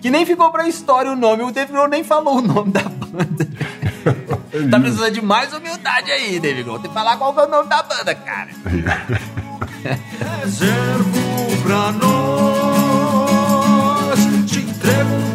que 0.00 0.10
nem 0.10 0.26
ficou 0.26 0.50
pra 0.50 0.68
história 0.68 1.10
o 1.10 1.16
nome. 1.16 1.42
O 1.42 1.50
Dave 1.50 1.72
Grohl 1.72 1.88
nem 1.88 2.04
falou 2.04 2.38
o 2.38 2.42
nome 2.42 2.70
da 2.72 2.82
banda. 2.82 3.48
tá 4.70 4.78
precisando 4.80 5.12
de 5.12 5.22
mais 5.22 5.52
humildade 5.54 6.10
aí, 6.10 6.38
Dave 6.38 6.62
Grohl. 6.64 6.78
Tem 6.80 6.88
que 6.90 6.94
falar 6.94 7.16
qual 7.16 7.34
é 7.38 7.46
o 7.46 7.48
nome 7.50 7.68
da 7.68 7.82
banda, 7.82 8.14
cara. 8.14 8.50
Reservo 10.42 11.62
pra 11.62 11.92
nós, 12.82 13.30
te 14.46 14.58
entrego 14.58 15.10
um 15.10 15.34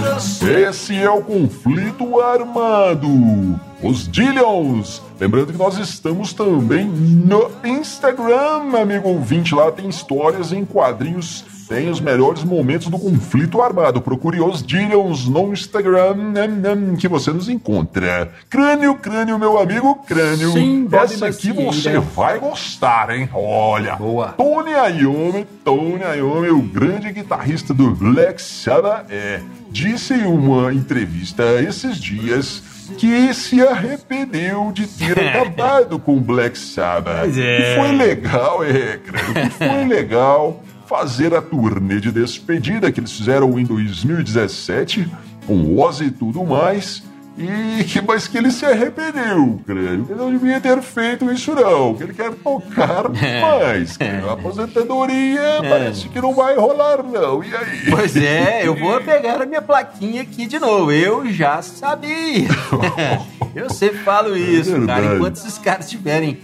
coração. 0.00 0.48
Esse 0.48 0.94
é 0.96 1.10
o 1.10 1.22
conflito 1.22 2.20
armado. 2.20 3.60
Os 3.82 4.08
Dillions. 4.08 5.02
Lembrando 5.20 5.52
que 5.52 5.58
nós 5.58 5.78
estamos 5.78 6.32
também 6.32 6.86
no 6.86 7.50
Instagram, 7.64 8.78
amigo 8.80 9.08
ouvinte. 9.08 9.54
Lá 9.54 9.70
tem 9.70 9.88
histórias 9.88 10.52
em 10.52 10.64
quadrinhos. 10.64 11.44
Tem 11.68 11.90
os 11.90 12.00
melhores 12.00 12.44
momentos 12.44 12.86
do 12.86 12.98
conflito 12.98 13.60
armado. 13.60 14.00
Procure 14.00 14.40
os 14.40 14.62
Dillions 14.62 15.26
no 15.26 15.52
Instagram 15.52 16.14
que 16.96 17.08
você 17.08 17.32
nos 17.32 17.48
encontra. 17.48 18.30
Crânio, 18.48 18.94
crânio, 18.94 19.36
meu 19.38 19.58
amigo 19.58 19.96
crânio. 20.06 20.52
Sim, 20.52 20.88
Essa 20.92 21.26
aqui 21.26 21.50
você 21.52 21.98
vai 21.98 22.38
gostar, 22.38 23.10
hein? 23.10 23.28
Olha. 23.34 23.96
Boa. 23.96 24.28
Tony 24.28 24.70
Iommi, 25.00 25.44
Tony 25.64 26.04
Iommi, 26.16 26.50
o 26.50 26.62
grande 26.62 27.12
guitarrista 27.12 27.74
do 27.74 27.90
Black 27.90 28.40
Sabbath, 28.40 29.06
é, 29.10 29.40
disse 29.68 30.14
em 30.14 30.24
uma 30.24 30.72
entrevista 30.72 31.42
esses 31.60 31.98
dias 31.98 32.62
que 32.98 33.34
se 33.34 33.60
arrependeu 33.60 34.72
de 34.72 34.86
ter 34.86 35.18
acabado 35.18 35.98
com 35.98 36.16
o 36.16 36.20
Black 36.20 36.58
Sabbath. 36.58 37.20
Pois 37.20 37.38
é. 37.38 37.72
E 37.72 37.76
foi 37.76 37.92
legal, 37.96 38.64
é, 38.64 38.98
creio 38.98 39.34
que 39.34 39.50
foi 39.50 39.84
legal 39.86 40.62
fazer 40.86 41.34
a 41.34 41.42
turnê 41.42 42.00
de 42.00 42.12
despedida 42.12 42.92
que 42.92 43.00
eles 43.00 43.12
fizeram 43.12 43.58
em 43.58 43.64
2017 43.64 45.10
com 45.46 45.78
Ozzy 45.78 46.06
e 46.06 46.10
tudo 46.10 46.44
mais. 46.44 47.02
E 47.38 47.84
que, 47.84 48.00
mas 48.00 48.26
que 48.26 48.38
ele 48.38 48.50
se 48.50 48.64
arrependeu, 48.64 49.60
creio. 49.66 50.04
Que 50.06 50.14
não 50.14 50.30
devia 50.30 50.58
ter 50.58 50.80
feito 50.80 51.30
isso, 51.30 51.54
não. 51.54 51.94
Que 51.94 52.04
ele 52.04 52.14
quer 52.14 52.32
tocar 52.32 53.04
mais. 53.12 53.96
Que 53.96 54.04
a 54.04 54.32
aposentadoria 54.32 55.60
parece 55.60 56.08
que 56.08 56.18
não 56.20 56.34
vai 56.34 56.56
rolar, 56.56 57.02
não. 57.02 57.44
E 57.44 57.54
aí? 57.54 57.90
Pois 57.90 58.16
é, 58.16 58.66
eu 58.66 58.74
vou 58.80 59.00
pegar 59.02 59.42
a 59.42 59.46
minha 59.46 59.60
plaquinha 59.60 60.22
aqui 60.22 60.46
de 60.46 60.58
novo. 60.58 60.90
Eu 60.90 61.30
já 61.30 61.60
sabia. 61.60 62.48
eu 63.54 63.68
sempre 63.68 63.98
falo 63.98 64.34
isso, 64.34 64.70
cara. 64.70 64.78
verdade. 64.78 65.14
Enquanto 65.16 65.36
esses 65.36 65.58
caras 65.58 65.84
estiverem 65.84 66.38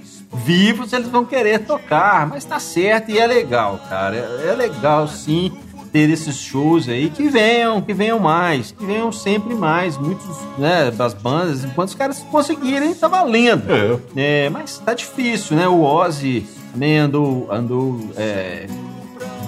vivos, 0.44 0.92
eles 0.92 1.08
vão 1.08 1.24
querer 1.24 1.60
tocar. 1.60 2.26
Mas 2.26 2.44
tá 2.44 2.58
certo 2.60 3.10
e 3.10 3.18
é 3.18 3.26
legal, 3.26 3.80
cara. 3.88 4.16
É, 4.16 4.48
é 4.50 4.52
legal, 4.54 5.08
sim, 5.08 5.52
ter 5.92 6.08
esses 6.08 6.36
shows 6.36 6.88
aí. 6.88 7.10
Que 7.10 7.28
venham, 7.28 7.80
que 7.80 7.92
venham 7.92 8.18
mais. 8.18 8.72
Que 8.72 8.84
venham 8.84 9.12
sempre 9.12 9.54
mais. 9.54 9.98
Muitos, 9.98 10.26
né, 10.58 10.90
das 10.90 11.12
bandas. 11.12 11.64
Enquanto 11.64 11.88
os 11.88 11.94
caras 11.94 12.18
conseguirem, 12.30 12.94
tá 12.94 13.06
valendo. 13.06 13.64
É. 14.16 14.46
É, 14.46 14.50
mas 14.50 14.78
tá 14.78 14.94
difícil, 14.94 15.56
né? 15.56 15.68
O 15.68 15.82
Ozzy 15.82 16.46
também 16.72 16.98
andou, 16.98 17.46
andou 17.52 18.00
é, 18.16 18.66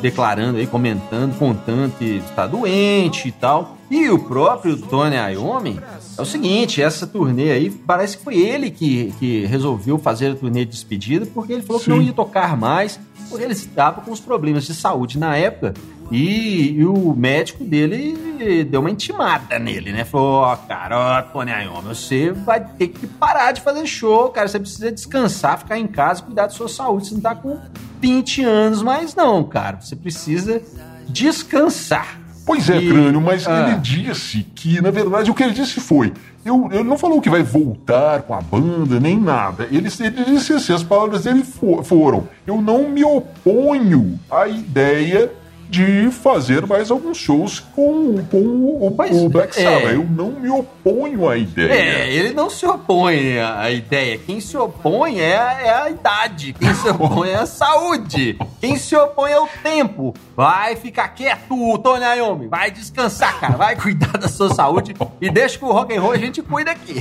declarando 0.02 0.58
aí, 0.58 0.66
comentando, 0.66 1.36
contando 1.38 1.96
que 1.96 2.18
está 2.18 2.46
doente 2.46 3.28
e 3.28 3.32
tal. 3.32 3.78
E 3.90 4.08
o 4.08 4.18
próprio 4.18 4.76
Tony 4.76 5.16
Iommi 5.16 5.80
é 6.16 6.22
o 6.22 6.24
seguinte, 6.24 6.80
essa 6.80 7.06
turnê 7.06 7.52
aí, 7.52 7.70
parece 7.70 8.16
que 8.16 8.24
foi 8.24 8.36
ele 8.36 8.70
que, 8.70 9.12
que 9.18 9.44
resolveu 9.46 9.98
fazer 9.98 10.32
a 10.32 10.34
turnê 10.34 10.64
de 10.64 10.70
despedida, 10.72 11.26
porque 11.26 11.52
ele 11.52 11.62
falou 11.62 11.80
Sim. 11.80 11.84
que 11.84 11.90
não 11.90 12.02
ia 12.02 12.12
tocar 12.12 12.56
mais, 12.56 12.98
porque 13.28 13.44
ele 13.44 13.52
estava 13.52 14.00
com 14.00 14.10
os 14.10 14.20
problemas 14.20 14.64
de 14.64 14.74
saúde 14.74 15.18
na 15.18 15.36
época, 15.36 15.74
e, 16.10 16.72
e, 16.78 16.84
o 16.84 17.14
médico 17.14 17.64
dele 17.64 18.64
deu 18.64 18.80
uma 18.80 18.90
intimada 18.90 19.58
nele, 19.58 19.90
né? 19.90 20.04
Falou, 20.04 20.42
ó, 20.42 20.52
oh, 20.52 20.56
cara, 20.68 20.98
ó, 20.98 21.22
Tony 21.22 21.50
Iommi, 21.50 21.88
você 21.88 22.30
vai 22.30 22.60
ter 22.62 22.88
que 22.88 23.06
parar 23.06 23.52
de 23.52 23.62
fazer 23.62 23.86
show, 23.86 24.28
cara, 24.28 24.46
você 24.46 24.60
precisa 24.60 24.92
descansar, 24.92 25.58
ficar 25.58 25.78
em 25.78 25.86
casa, 25.86 26.22
cuidar 26.22 26.44
da 26.44 26.50
sua 26.50 26.68
saúde, 26.68 27.08
você 27.08 27.14
não 27.14 27.20
tá 27.20 27.34
com 27.34 27.58
20 28.00 28.44
anos 28.44 28.82
mais 28.82 29.14
não, 29.14 29.42
cara, 29.44 29.80
você 29.80 29.96
precisa 29.96 30.62
descansar. 31.08 32.23
Pois 32.46 32.68
é, 32.68 32.78
e... 32.78 32.88
Crânio, 32.88 33.20
mas 33.20 33.46
ah. 33.46 33.68
ele 33.68 33.80
disse 33.80 34.46
que, 34.54 34.80
na 34.80 34.90
verdade, 34.90 35.30
o 35.30 35.34
que 35.34 35.42
ele 35.42 35.54
disse 35.54 35.80
foi: 35.80 36.12
eu, 36.44 36.68
ele 36.70 36.84
não 36.84 36.98
falou 36.98 37.20
que 37.20 37.30
vai 37.30 37.42
voltar 37.42 38.22
com 38.22 38.34
a 38.34 38.40
banda, 38.40 39.00
nem 39.00 39.18
nada. 39.18 39.64
Ele, 39.70 39.88
ele 40.00 40.24
disse 40.24 40.52
assim: 40.52 40.74
as 40.74 40.82
palavras 40.82 41.24
dele 41.24 41.42
for, 41.42 41.82
foram: 41.82 42.28
eu 42.46 42.60
não 42.60 42.88
me 42.88 43.02
oponho 43.04 44.18
à 44.30 44.46
ideia 44.46 45.32
de 45.74 46.08
fazer 46.12 46.64
mais 46.66 46.88
alguns 46.88 47.16
shows 47.18 47.58
com, 47.58 48.24
com 48.30 48.36
o, 48.38 48.86
o, 48.86 48.90
Black 48.90 49.12
é. 49.12 49.22
Sabbath. 49.22 49.58
É. 49.58 49.94
Eu 49.96 50.04
não 50.04 50.30
me 50.30 50.48
oponho 50.48 51.28
à 51.28 51.36
ideia. 51.36 51.72
É, 51.72 52.12
ele 52.12 52.32
não 52.32 52.48
se 52.48 52.64
opõe 52.64 53.40
à 53.40 53.68
ideia. 53.72 54.16
Quem 54.18 54.40
se 54.40 54.56
opõe 54.56 55.20
é, 55.20 55.32
é 55.32 55.74
a 55.74 55.90
idade. 55.90 56.52
Quem 56.52 56.72
se 56.72 56.86
opõe 56.90 57.30
é 57.30 57.34
a 57.34 57.46
saúde. 57.46 58.38
Quem 58.60 58.76
se 58.76 58.94
opõe 58.94 59.32
é 59.32 59.40
o 59.40 59.48
tempo. 59.64 60.14
Vai 60.36 60.76
ficar 60.76 61.08
quieto, 61.08 61.78
Tony 61.78 62.04
Iommi. 62.18 62.46
Vai 62.46 62.70
descansar, 62.70 63.40
cara. 63.40 63.56
Vai 63.56 63.74
cuidar 63.74 64.16
da 64.16 64.28
sua 64.28 64.54
saúde 64.54 64.94
e 65.20 65.28
deixa 65.28 65.58
que 65.58 65.64
o 65.64 65.72
rock 65.72 65.92
and 65.92 66.00
roll 66.00 66.12
a 66.12 66.18
gente 66.18 66.40
cuida 66.40 66.70
aqui. 66.70 67.00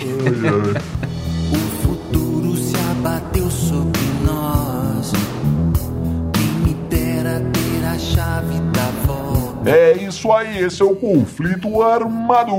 o 1.52 1.84
futuro 1.84 2.58
se 2.58 2.76
abateu 2.90 3.52
sobre 3.52 4.02
nós. 4.26 5.12
Quem 6.34 6.48
me 6.66 6.74
dera 6.90 7.40
ter 7.40 7.86
a 7.86 8.00
chave. 8.00 8.63
É 9.66 9.94
isso 9.94 10.32
aí, 10.32 10.60
esse 10.60 10.82
é 10.82 10.86
o 10.86 10.96
conflito 10.96 11.82
armado. 11.82 12.54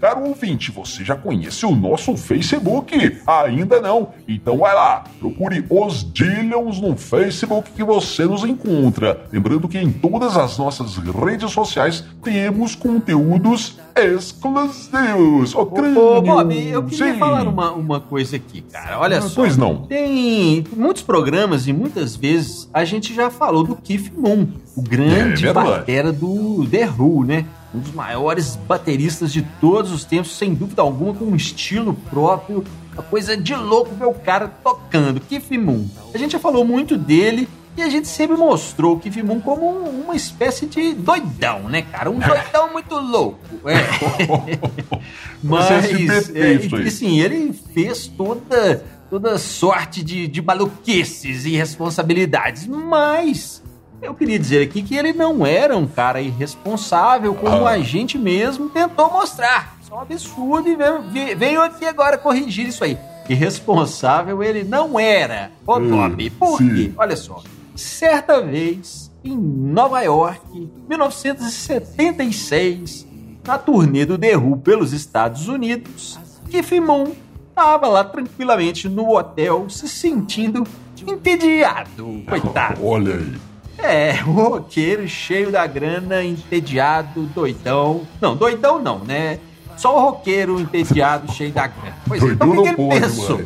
Caro 0.00 0.24
ouvinte, 0.24 0.70
você 0.70 1.04
já 1.04 1.16
conhece 1.16 1.64
o 1.64 1.74
nosso 1.74 2.16
Facebook? 2.16 3.20
Ainda 3.26 3.80
não? 3.80 4.08
Então 4.28 4.58
vai 4.58 4.74
lá, 4.74 5.04
procure 5.18 5.64
os 5.70 6.12
Dillions 6.12 6.80
no 6.80 6.96
Facebook 6.96 7.70
que 7.72 7.82
você 7.82 8.24
nos 8.24 8.44
encontra. 8.44 9.26
Lembrando 9.32 9.68
que 9.68 9.78
em 9.78 9.90
todas 9.90 10.36
as 10.36 10.58
nossas 10.58 10.96
redes 10.96 11.50
sociais 11.52 12.04
temos 12.22 12.74
conteúdos 12.74 13.78
exclusivos. 13.94 15.54
Ô, 15.54 15.60
ô, 15.60 16.16
ô 16.18 16.22
Bob, 16.22 16.68
eu 16.68 16.82
queria 16.82 17.12
Sim. 17.12 17.18
falar 17.18 17.46
uma, 17.46 17.72
uma 17.72 18.00
coisa 18.00 18.36
aqui, 18.36 18.60
cara. 18.60 18.98
Olha 18.98 19.22
só. 19.22 19.42
Pois 19.42 19.56
não. 19.56 19.86
Tem 19.86 20.64
muitos 20.76 21.02
programas 21.02 21.66
e 21.66 21.72
muitas 21.72 22.16
vezes 22.16 22.68
a 22.72 22.84
gente 22.84 23.14
já 23.14 23.30
falou 23.30 23.62
do 23.64 23.76
Keith 23.76 24.12
Moon, 24.16 24.48
o 24.76 24.82
grande 24.82 25.46
é, 25.46 25.52
batera 25.52 26.12
do 26.12 26.66
The 26.68 26.90
Who, 26.90 27.24
né? 27.24 27.46
Um 27.74 27.80
dos 27.80 27.92
maiores 27.92 28.56
bateristas 28.56 29.32
de 29.32 29.42
todos 29.60 29.90
os 29.90 30.04
tempos, 30.04 30.36
sem 30.36 30.54
dúvida 30.54 30.80
alguma, 30.80 31.12
com 31.12 31.24
um 31.24 31.36
estilo 31.36 31.94
próprio, 32.08 32.64
uma 32.92 33.02
coisa 33.02 33.36
de 33.36 33.54
louco 33.54 33.94
ver 33.94 34.06
o 34.06 34.14
cara 34.14 34.48
tocando. 34.62 35.20
Keith 35.20 35.50
Moon. 35.58 35.86
A 36.14 36.18
gente 36.18 36.32
já 36.32 36.38
falou 36.38 36.64
muito 36.64 36.96
dele 36.96 37.48
e 37.76 37.82
a 37.82 37.88
gente 37.88 38.06
sempre 38.06 38.36
mostrou 38.36 38.94
o 38.94 39.00
Keith 39.00 39.16
Moon 39.24 39.40
como 39.40 39.66
uma 39.66 40.14
espécie 40.14 40.66
de 40.66 40.94
doidão, 40.94 41.68
né, 41.68 41.82
cara? 41.82 42.08
Um 42.08 42.20
doidão 42.20 42.72
muito 42.72 42.94
louco. 42.94 43.38
É. 43.68 44.98
Mas, 45.42 46.30
é, 46.34 46.54
e, 46.54 46.86
assim, 46.86 47.20
ele 47.20 47.52
fez 47.52 48.06
toda, 48.06 48.84
toda 49.10 49.36
sorte 49.36 50.04
de, 50.04 50.28
de 50.28 50.40
maluquices 50.40 51.44
e 51.44 51.56
responsabilidades, 51.56 52.66
mas 52.66 53.63
eu 54.04 54.14
queria 54.14 54.38
dizer 54.38 54.62
aqui 54.62 54.82
que 54.82 54.94
ele 54.94 55.12
não 55.12 55.44
era 55.46 55.76
um 55.76 55.86
cara 55.86 56.20
irresponsável, 56.20 57.34
como 57.34 57.66
a 57.66 57.78
gente 57.78 58.18
mesmo 58.18 58.68
tentou 58.68 59.10
mostrar. 59.10 59.76
Isso 59.82 59.92
é 59.92 59.96
um 59.96 60.00
absurdo 60.00 60.68
e 60.68 60.76
veio, 60.76 61.02
veio 61.36 61.62
aqui 61.62 61.86
agora 61.86 62.18
corrigir 62.18 62.68
isso 62.68 62.84
aí. 62.84 62.96
Irresponsável 63.28 64.40
ele 64.42 64.62
não 64.62 65.00
era. 65.00 65.50
Ô, 65.66 65.80
Bob, 65.80 66.30
por 66.30 66.58
quê? 66.58 66.92
Olha 66.96 67.16
só. 67.16 67.42
Certa 67.74 68.40
vez, 68.42 69.10
em 69.24 69.36
Nova 69.36 70.00
York, 70.02 70.70
1976, 70.88 73.06
na 73.46 73.58
turnê 73.58 74.04
do 74.04 74.18
The 74.18 74.36
Who 74.36 74.58
pelos 74.58 74.92
Estados 74.92 75.48
Unidos, 75.48 76.18
Keith 76.50 76.80
Moon 76.80 77.12
estava 77.48 77.88
lá 77.88 78.04
tranquilamente 78.04 78.86
no 78.88 79.16
hotel 79.16 79.70
se 79.70 79.88
sentindo 79.88 80.64
entediado. 81.06 82.22
Coitado. 82.28 82.84
Olha 82.84 83.14
aí. 83.14 83.53
É, 83.84 84.22
o 84.26 84.32
roqueiro 84.32 85.06
cheio 85.06 85.50
da 85.52 85.66
grana, 85.66 86.24
entediado, 86.24 87.22
doidão. 87.34 88.02
Não, 88.20 88.34
doidão 88.34 88.80
não, 88.80 88.98
né? 89.00 89.38
Só 89.76 89.96
o 89.96 90.00
roqueiro 90.00 90.60
entediado, 90.60 91.30
cheio 91.32 91.52
da 91.52 91.66
grana. 91.66 91.96
Pois 92.06 92.22
é, 92.22 92.26
então 92.26 92.50
o 92.50 92.62
que, 92.62 92.68
ele 92.68 93.00
pensou? 93.00 93.42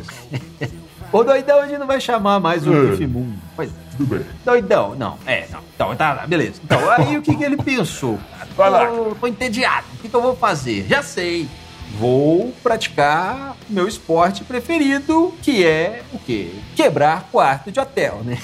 o 1.11 1.23
doidão 1.23 1.59
a 1.59 1.67
gente 1.67 1.79
não 1.79 1.87
vai 1.87 1.99
chamar 1.99 2.39
mais 2.39 2.65
o 2.65 2.71
é. 2.71 3.07
Mundo. 3.07 3.37
Pois 3.55 3.69
Tudo 3.97 4.15
bem. 4.15 4.25
Doidão, 4.45 4.95
não, 4.95 5.17
é, 5.25 5.47
não. 5.51 5.59
Então, 5.75 5.95
tá, 5.95 6.25
beleza. 6.27 6.61
Então, 6.63 6.89
aí 6.89 7.17
o 7.17 7.21
que, 7.21 7.35
que 7.35 7.43
ele 7.43 7.57
pensou? 7.57 8.17
Vai 8.55 8.69
lá. 8.69 8.87
Tô, 8.87 9.15
tô 9.19 9.27
entediado, 9.27 9.87
o 9.93 9.97
que, 9.97 10.09
que 10.09 10.15
eu 10.15 10.21
vou 10.21 10.35
fazer? 10.35 10.85
Já 10.87 11.03
sei 11.03 11.47
vou 11.97 12.53
praticar 12.61 13.55
meu 13.69 13.87
esporte 13.87 14.43
preferido, 14.43 15.33
que 15.41 15.65
é 15.65 16.03
o 16.13 16.19
quê? 16.19 16.51
Quebrar 16.75 17.27
quarto 17.31 17.71
de 17.71 17.79
hotel, 17.79 18.21
né? 18.23 18.37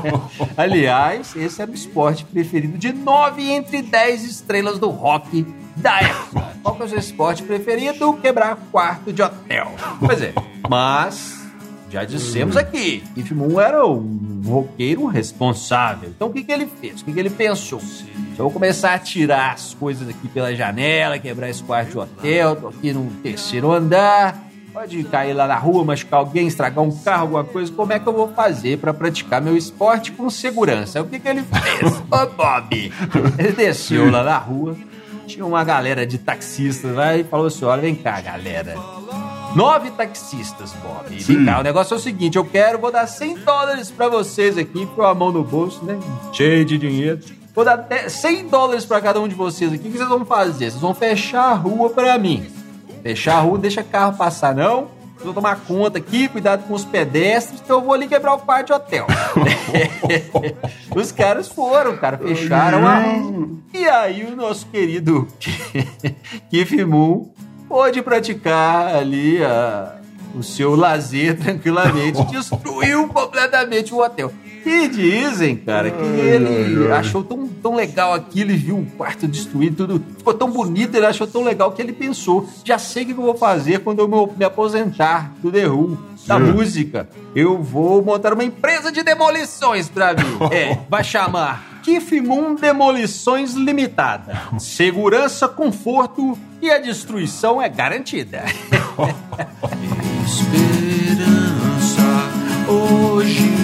Aliás, 0.56 1.34
esse 1.36 1.60
era 1.60 1.70
o 1.70 1.74
esporte 1.74 2.24
preferido 2.24 2.78
de 2.78 2.92
nove 2.92 3.50
entre 3.50 3.82
dez 3.82 4.24
estrelas 4.24 4.78
do 4.78 4.88
rock 4.88 5.46
da 5.76 6.00
época. 6.00 6.56
Qual 6.62 6.76
é 6.80 6.84
o 6.84 6.88
seu 6.88 6.98
esporte 6.98 7.42
preferido? 7.42 8.14
Quebrar 8.14 8.56
quarto 8.72 9.12
de 9.12 9.22
hotel. 9.22 9.72
Pois 10.00 10.22
é, 10.22 10.32
mas 10.68 11.45
já 11.90 12.04
dissemos 12.04 12.56
aqui, 12.56 13.02
Keith 13.14 13.30
Moon 13.30 13.60
era 13.60 13.86
um 13.86 14.42
roqueiro 14.44 15.06
responsável. 15.06 16.08
Então 16.08 16.28
o 16.28 16.32
que, 16.32 16.42
que 16.42 16.52
ele 16.52 16.66
fez? 16.80 17.00
O 17.00 17.04
que, 17.04 17.12
que 17.12 17.20
ele 17.20 17.30
pensou? 17.30 17.80
Eu 18.32 18.44
vou 18.44 18.50
começar 18.50 18.94
a 18.94 18.98
tirar 18.98 19.52
as 19.52 19.72
coisas 19.72 20.08
aqui 20.08 20.28
pela 20.28 20.54
janela, 20.54 21.18
quebrar 21.18 21.48
esse 21.48 21.62
quarto 21.62 21.90
de 21.90 21.98
hotel, 21.98 22.56
tô 22.56 22.68
aqui 22.68 22.92
no 22.92 23.10
terceiro 23.22 23.72
andar. 23.72 24.44
Pode 24.72 25.02
cair 25.04 25.32
lá 25.32 25.46
na 25.46 25.56
rua, 25.56 25.86
machucar 25.86 26.20
alguém, 26.20 26.46
estragar 26.46 26.84
um 26.84 26.94
carro, 26.94 27.22
alguma 27.22 27.44
coisa. 27.44 27.72
Como 27.72 27.94
é 27.94 27.98
que 27.98 28.06
eu 28.06 28.12
vou 28.12 28.28
fazer 28.34 28.76
para 28.76 28.92
praticar 28.92 29.40
meu 29.40 29.56
esporte 29.56 30.12
com 30.12 30.28
segurança? 30.28 31.00
O 31.00 31.06
que, 31.06 31.18
que 31.18 31.26
ele 31.26 31.42
fez? 31.42 31.92
Ô, 32.12 32.26
Bob! 32.26 32.92
Ele 33.38 33.52
desceu 33.52 34.10
lá 34.10 34.22
na 34.22 34.36
rua, 34.36 34.76
tinha 35.26 35.46
uma 35.46 35.64
galera 35.64 36.06
de 36.06 36.18
taxistas 36.18 36.94
lá 36.94 37.16
e 37.16 37.24
falou 37.24 37.46
assim: 37.46 37.64
olha, 37.64 37.80
vem 37.80 37.94
cá, 37.94 38.20
galera. 38.20 38.74
Nove 39.56 39.90
taxistas, 39.90 40.74
Bob. 40.82 41.08
Vem 41.08 41.46
cá, 41.46 41.60
o 41.60 41.62
negócio 41.62 41.94
é 41.94 41.96
o 41.96 42.00
seguinte: 42.00 42.36
eu 42.36 42.44
quero, 42.44 42.78
vou 42.78 42.92
dar 42.92 43.06
100 43.06 43.38
dólares 43.38 43.90
para 43.90 44.06
vocês 44.06 44.58
aqui, 44.58 44.84
com 44.94 45.02
a 45.02 45.14
mão 45.14 45.32
no 45.32 45.42
bolso, 45.42 45.82
né? 45.82 45.98
Cheio 46.30 46.62
de 46.62 46.76
dinheiro. 46.76 47.20
Vou 47.54 47.64
dar 47.64 47.88
100 48.06 48.48
dólares 48.48 48.84
para 48.84 49.00
cada 49.00 49.18
um 49.18 49.26
de 49.26 49.34
vocês 49.34 49.72
aqui. 49.72 49.88
O 49.88 49.90
que 49.90 49.96
vocês 49.96 50.10
vão 50.10 50.26
fazer? 50.26 50.70
Vocês 50.70 50.82
vão 50.82 50.92
fechar 50.92 51.52
a 51.52 51.54
rua 51.54 51.88
para 51.88 52.18
mim. 52.18 52.46
Fechar 53.02 53.38
a 53.38 53.40
rua, 53.40 53.56
deixa 53.56 53.82
carro 53.82 54.14
passar, 54.14 54.54
não. 54.54 54.88
Vocês 55.14 55.24
vão 55.24 55.32
tomar 55.32 55.56
conta 55.60 55.96
aqui, 55.96 56.28
cuidado 56.28 56.68
com 56.68 56.74
os 56.74 56.84
pedestres, 56.84 57.58
então 57.64 57.78
eu 57.78 57.82
vou 57.82 57.94
ali 57.94 58.06
quebrar 58.06 58.34
o 58.34 58.38
quarto 58.40 58.66
de 58.66 58.72
hotel. 58.74 59.06
os 60.94 61.10
caras 61.12 61.48
foram, 61.48 61.96
cara, 61.96 62.18
fecharam 62.18 62.86
a 62.86 62.98
rua. 62.98 63.48
E 63.72 63.86
aí 63.86 64.22
o 64.24 64.36
nosso 64.36 64.66
querido 64.66 65.26
Keith 66.50 66.86
Moon 66.86 67.30
pôde 67.68 68.02
praticar 68.02 68.94
ali 68.94 69.42
a, 69.42 69.96
o 70.34 70.42
seu 70.42 70.74
lazer 70.74 71.36
tranquilamente. 71.40 72.24
Destruiu 72.26 73.08
completamente 73.08 73.92
o 73.92 73.98
hotel. 74.02 74.32
E 74.64 74.88
dizem, 74.88 75.54
cara, 75.54 75.92
que 75.92 76.02
ele 76.02 76.90
achou 76.90 77.22
tão, 77.22 77.46
tão 77.46 77.76
legal 77.76 78.12
aquilo 78.12 78.50
e 78.50 78.56
viu 78.56 78.78
o 78.78 78.84
quarto 78.84 79.28
destruído, 79.28 79.86
tudo. 79.86 80.04
Ficou 80.18 80.34
tão 80.34 80.50
bonito, 80.50 80.96
ele 80.96 81.06
achou 81.06 81.24
tão 81.24 81.44
legal 81.44 81.70
que 81.70 81.80
ele 81.80 81.92
pensou: 81.92 82.48
já 82.64 82.76
sei 82.76 83.04
o 83.04 83.06
que 83.06 83.12
eu 83.12 83.22
vou 83.22 83.36
fazer 83.36 83.78
quando 83.84 84.00
eu 84.00 84.34
me 84.36 84.44
aposentar 84.44 85.32
do 85.40 85.52
The 85.52 85.68
Who, 85.68 85.96
da 86.26 86.36
música. 86.40 87.08
Eu 87.32 87.62
vou 87.62 88.02
montar 88.02 88.32
uma 88.32 88.42
empresa 88.42 88.90
de 88.90 89.04
demolições 89.04 89.88
pra 89.88 90.14
mim. 90.14 90.36
É, 90.50 90.78
vai 90.88 91.04
chamar 91.04 91.76
Moon 92.22 92.56
Demolições 92.56 93.54
Limitada. 93.54 94.42
Segurança, 94.58 95.46
conforto 95.46 96.36
e 96.60 96.70
a 96.70 96.78
destruição 96.78 97.60
é 97.60 97.68
garantida. 97.68 98.44
Esperança 100.24 102.02
hoje 102.68 103.56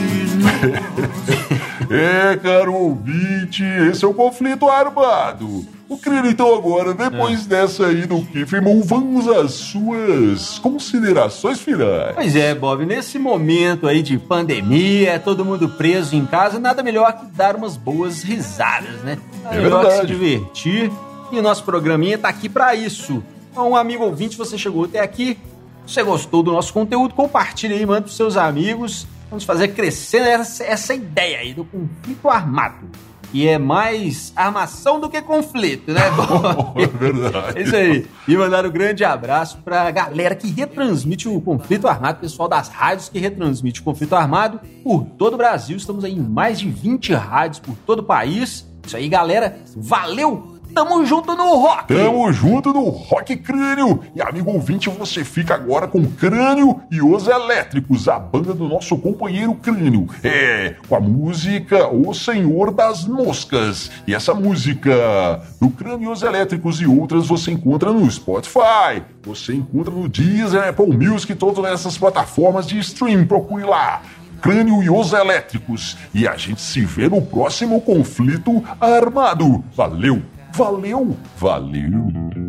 É, 1.92 2.36
caro 2.38 2.72
ouvinte, 2.72 3.62
esse 3.62 4.02
é 4.02 4.08
o 4.08 4.14
conflito 4.14 4.66
armado. 4.66 5.66
O 5.90 5.98
crânio, 5.98 6.30
então, 6.30 6.54
agora, 6.54 6.94
depois 6.94 7.44
dessa 7.44 7.88
aí 7.88 8.06
do 8.06 8.22
que, 8.22 8.38
irmão, 8.38 8.80
vamos 8.82 9.28
às 9.28 9.52
suas 9.52 10.58
considerações 10.58 11.60
finais. 11.60 12.14
Pois 12.14 12.34
é, 12.34 12.54
Bob, 12.54 12.86
nesse 12.86 13.18
momento 13.18 13.86
aí 13.86 14.00
de 14.00 14.16
pandemia, 14.16 15.18
todo 15.18 15.44
mundo 15.44 15.68
preso 15.68 16.16
em 16.16 16.24
casa, 16.24 16.58
nada 16.58 16.82
melhor 16.82 17.12
que 17.12 17.26
dar 17.26 17.54
umas 17.56 17.76
boas 17.76 18.22
risadas, 18.22 19.02
né? 19.02 19.18
É 19.50 19.60
melhor 19.60 19.84
que 19.84 19.90
se 19.90 19.96
verdade. 19.98 20.18
divertir. 20.18 20.90
E 21.32 21.38
o 21.38 21.42
nosso 21.42 21.64
programinha 21.64 22.18
tá 22.18 22.28
aqui 22.28 22.46
pra 22.46 22.74
isso. 22.74 23.24
Então, 23.50 23.70
um 23.70 23.76
amigo 23.76 24.04
ouvinte, 24.04 24.36
você 24.36 24.58
chegou 24.58 24.84
até 24.84 25.00
aqui, 25.00 25.38
você 25.86 26.02
gostou 26.02 26.42
do 26.42 26.52
nosso 26.52 26.74
conteúdo, 26.74 27.14
compartilha 27.14 27.74
aí, 27.74 27.86
manda 27.86 28.02
pros 28.02 28.16
seus 28.16 28.36
amigos. 28.36 29.06
Vamos 29.30 29.44
fazer 29.44 29.68
crescer 29.68 30.18
essa, 30.18 30.62
essa 30.62 30.94
ideia 30.94 31.38
aí 31.38 31.54
do 31.54 31.64
conflito 31.64 32.28
armado. 32.28 32.86
E 33.32 33.48
é 33.48 33.56
mais 33.56 34.30
armação 34.36 35.00
do 35.00 35.08
que 35.08 35.22
conflito, 35.22 35.90
né? 35.90 36.02
É 36.76 36.86
verdade. 36.86 37.58
É 37.58 37.62
isso 37.62 37.76
aí. 37.76 38.06
E 38.28 38.36
mandar 38.36 38.66
um 38.66 38.70
grande 38.70 39.02
abraço 39.02 39.56
pra 39.64 39.90
galera 39.90 40.34
que 40.34 40.48
retransmite 40.48 41.30
o 41.30 41.40
conflito 41.40 41.88
armado, 41.88 42.20
pessoal 42.20 42.46
das 42.46 42.68
rádios 42.68 43.08
que 43.08 43.18
retransmite 43.18 43.80
o 43.80 43.84
conflito 43.84 44.14
armado 44.14 44.60
por 44.84 45.06
todo 45.16 45.32
o 45.32 45.38
Brasil. 45.38 45.78
Estamos 45.78 46.04
aí 46.04 46.12
em 46.12 46.20
mais 46.20 46.58
de 46.60 46.68
20 46.68 47.14
rádios 47.14 47.58
por 47.58 47.74
todo 47.86 48.00
o 48.00 48.04
país. 48.04 48.70
Isso 48.86 48.98
aí, 48.98 49.08
galera. 49.08 49.58
Valeu! 49.74 50.51
Tamo 50.74 51.04
junto 51.04 51.36
no 51.36 51.56
rock! 51.56 51.94
Tamo 51.94 52.32
junto 52.32 52.72
no 52.72 52.88
Rock 52.88 53.36
Crânio. 53.36 54.00
E 54.16 54.22
amigo 54.22 54.50
ouvinte, 54.50 54.88
você 54.88 55.22
fica 55.22 55.54
agora 55.54 55.86
com 55.86 56.04
Crânio 56.06 56.80
e 56.90 57.02
os 57.02 57.26
Elétricos, 57.26 58.08
a 58.08 58.18
banda 58.18 58.54
do 58.54 58.66
nosso 58.66 58.96
companheiro 58.96 59.54
Crânio. 59.54 60.08
É, 60.24 60.76
com 60.88 60.96
a 60.96 61.00
música 61.00 61.88
O 61.88 62.14
Senhor 62.14 62.72
das 62.72 63.06
Moscas. 63.06 63.90
E 64.06 64.14
essa 64.14 64.32
música 64.32 65.42
do 65.60 65.68
Crânio 65.68 66.08
e 66.08 66.12
os 66.12 66.22
Elétricos 66.22 66.80
e 66.80 66.86
outras 66.86 67.26
você 67.26 67.52
encontra 67.52 67.92
no 67.92 68.10
Spotify. 68.10 69.02
Você 69.24 69.54
encontra 69.54 69.92
no 69.92 70.08
Deezer, 70.08 70.68
Apple 70.68 70.96
Music, 70.96 71.34
todas 71.34 71.64
essas 71.70 71.98
plataformas 71.98 72.66
de 72.66 72.78
stream. 72.78 73.26
Procure 73.26 73.64
lá. 73.64 74.02
Crânio 74.40 74.82
e 74.82 74.90
os 74.90 75.12
Elétricos. 75.12 75.96
E 76.12 76.26
a 76.26 76.36
gente 76.36 76.60
se 76.60 76.80
vê 76.84 77.08
no 77.08 77.22
próximo 77.22 77.80
conflito 77.80 78.62
armado. 78.80 79.62
Valeu, 79.76 80.20
valeu, 80.54 81.16
valeu. 81.38 82.41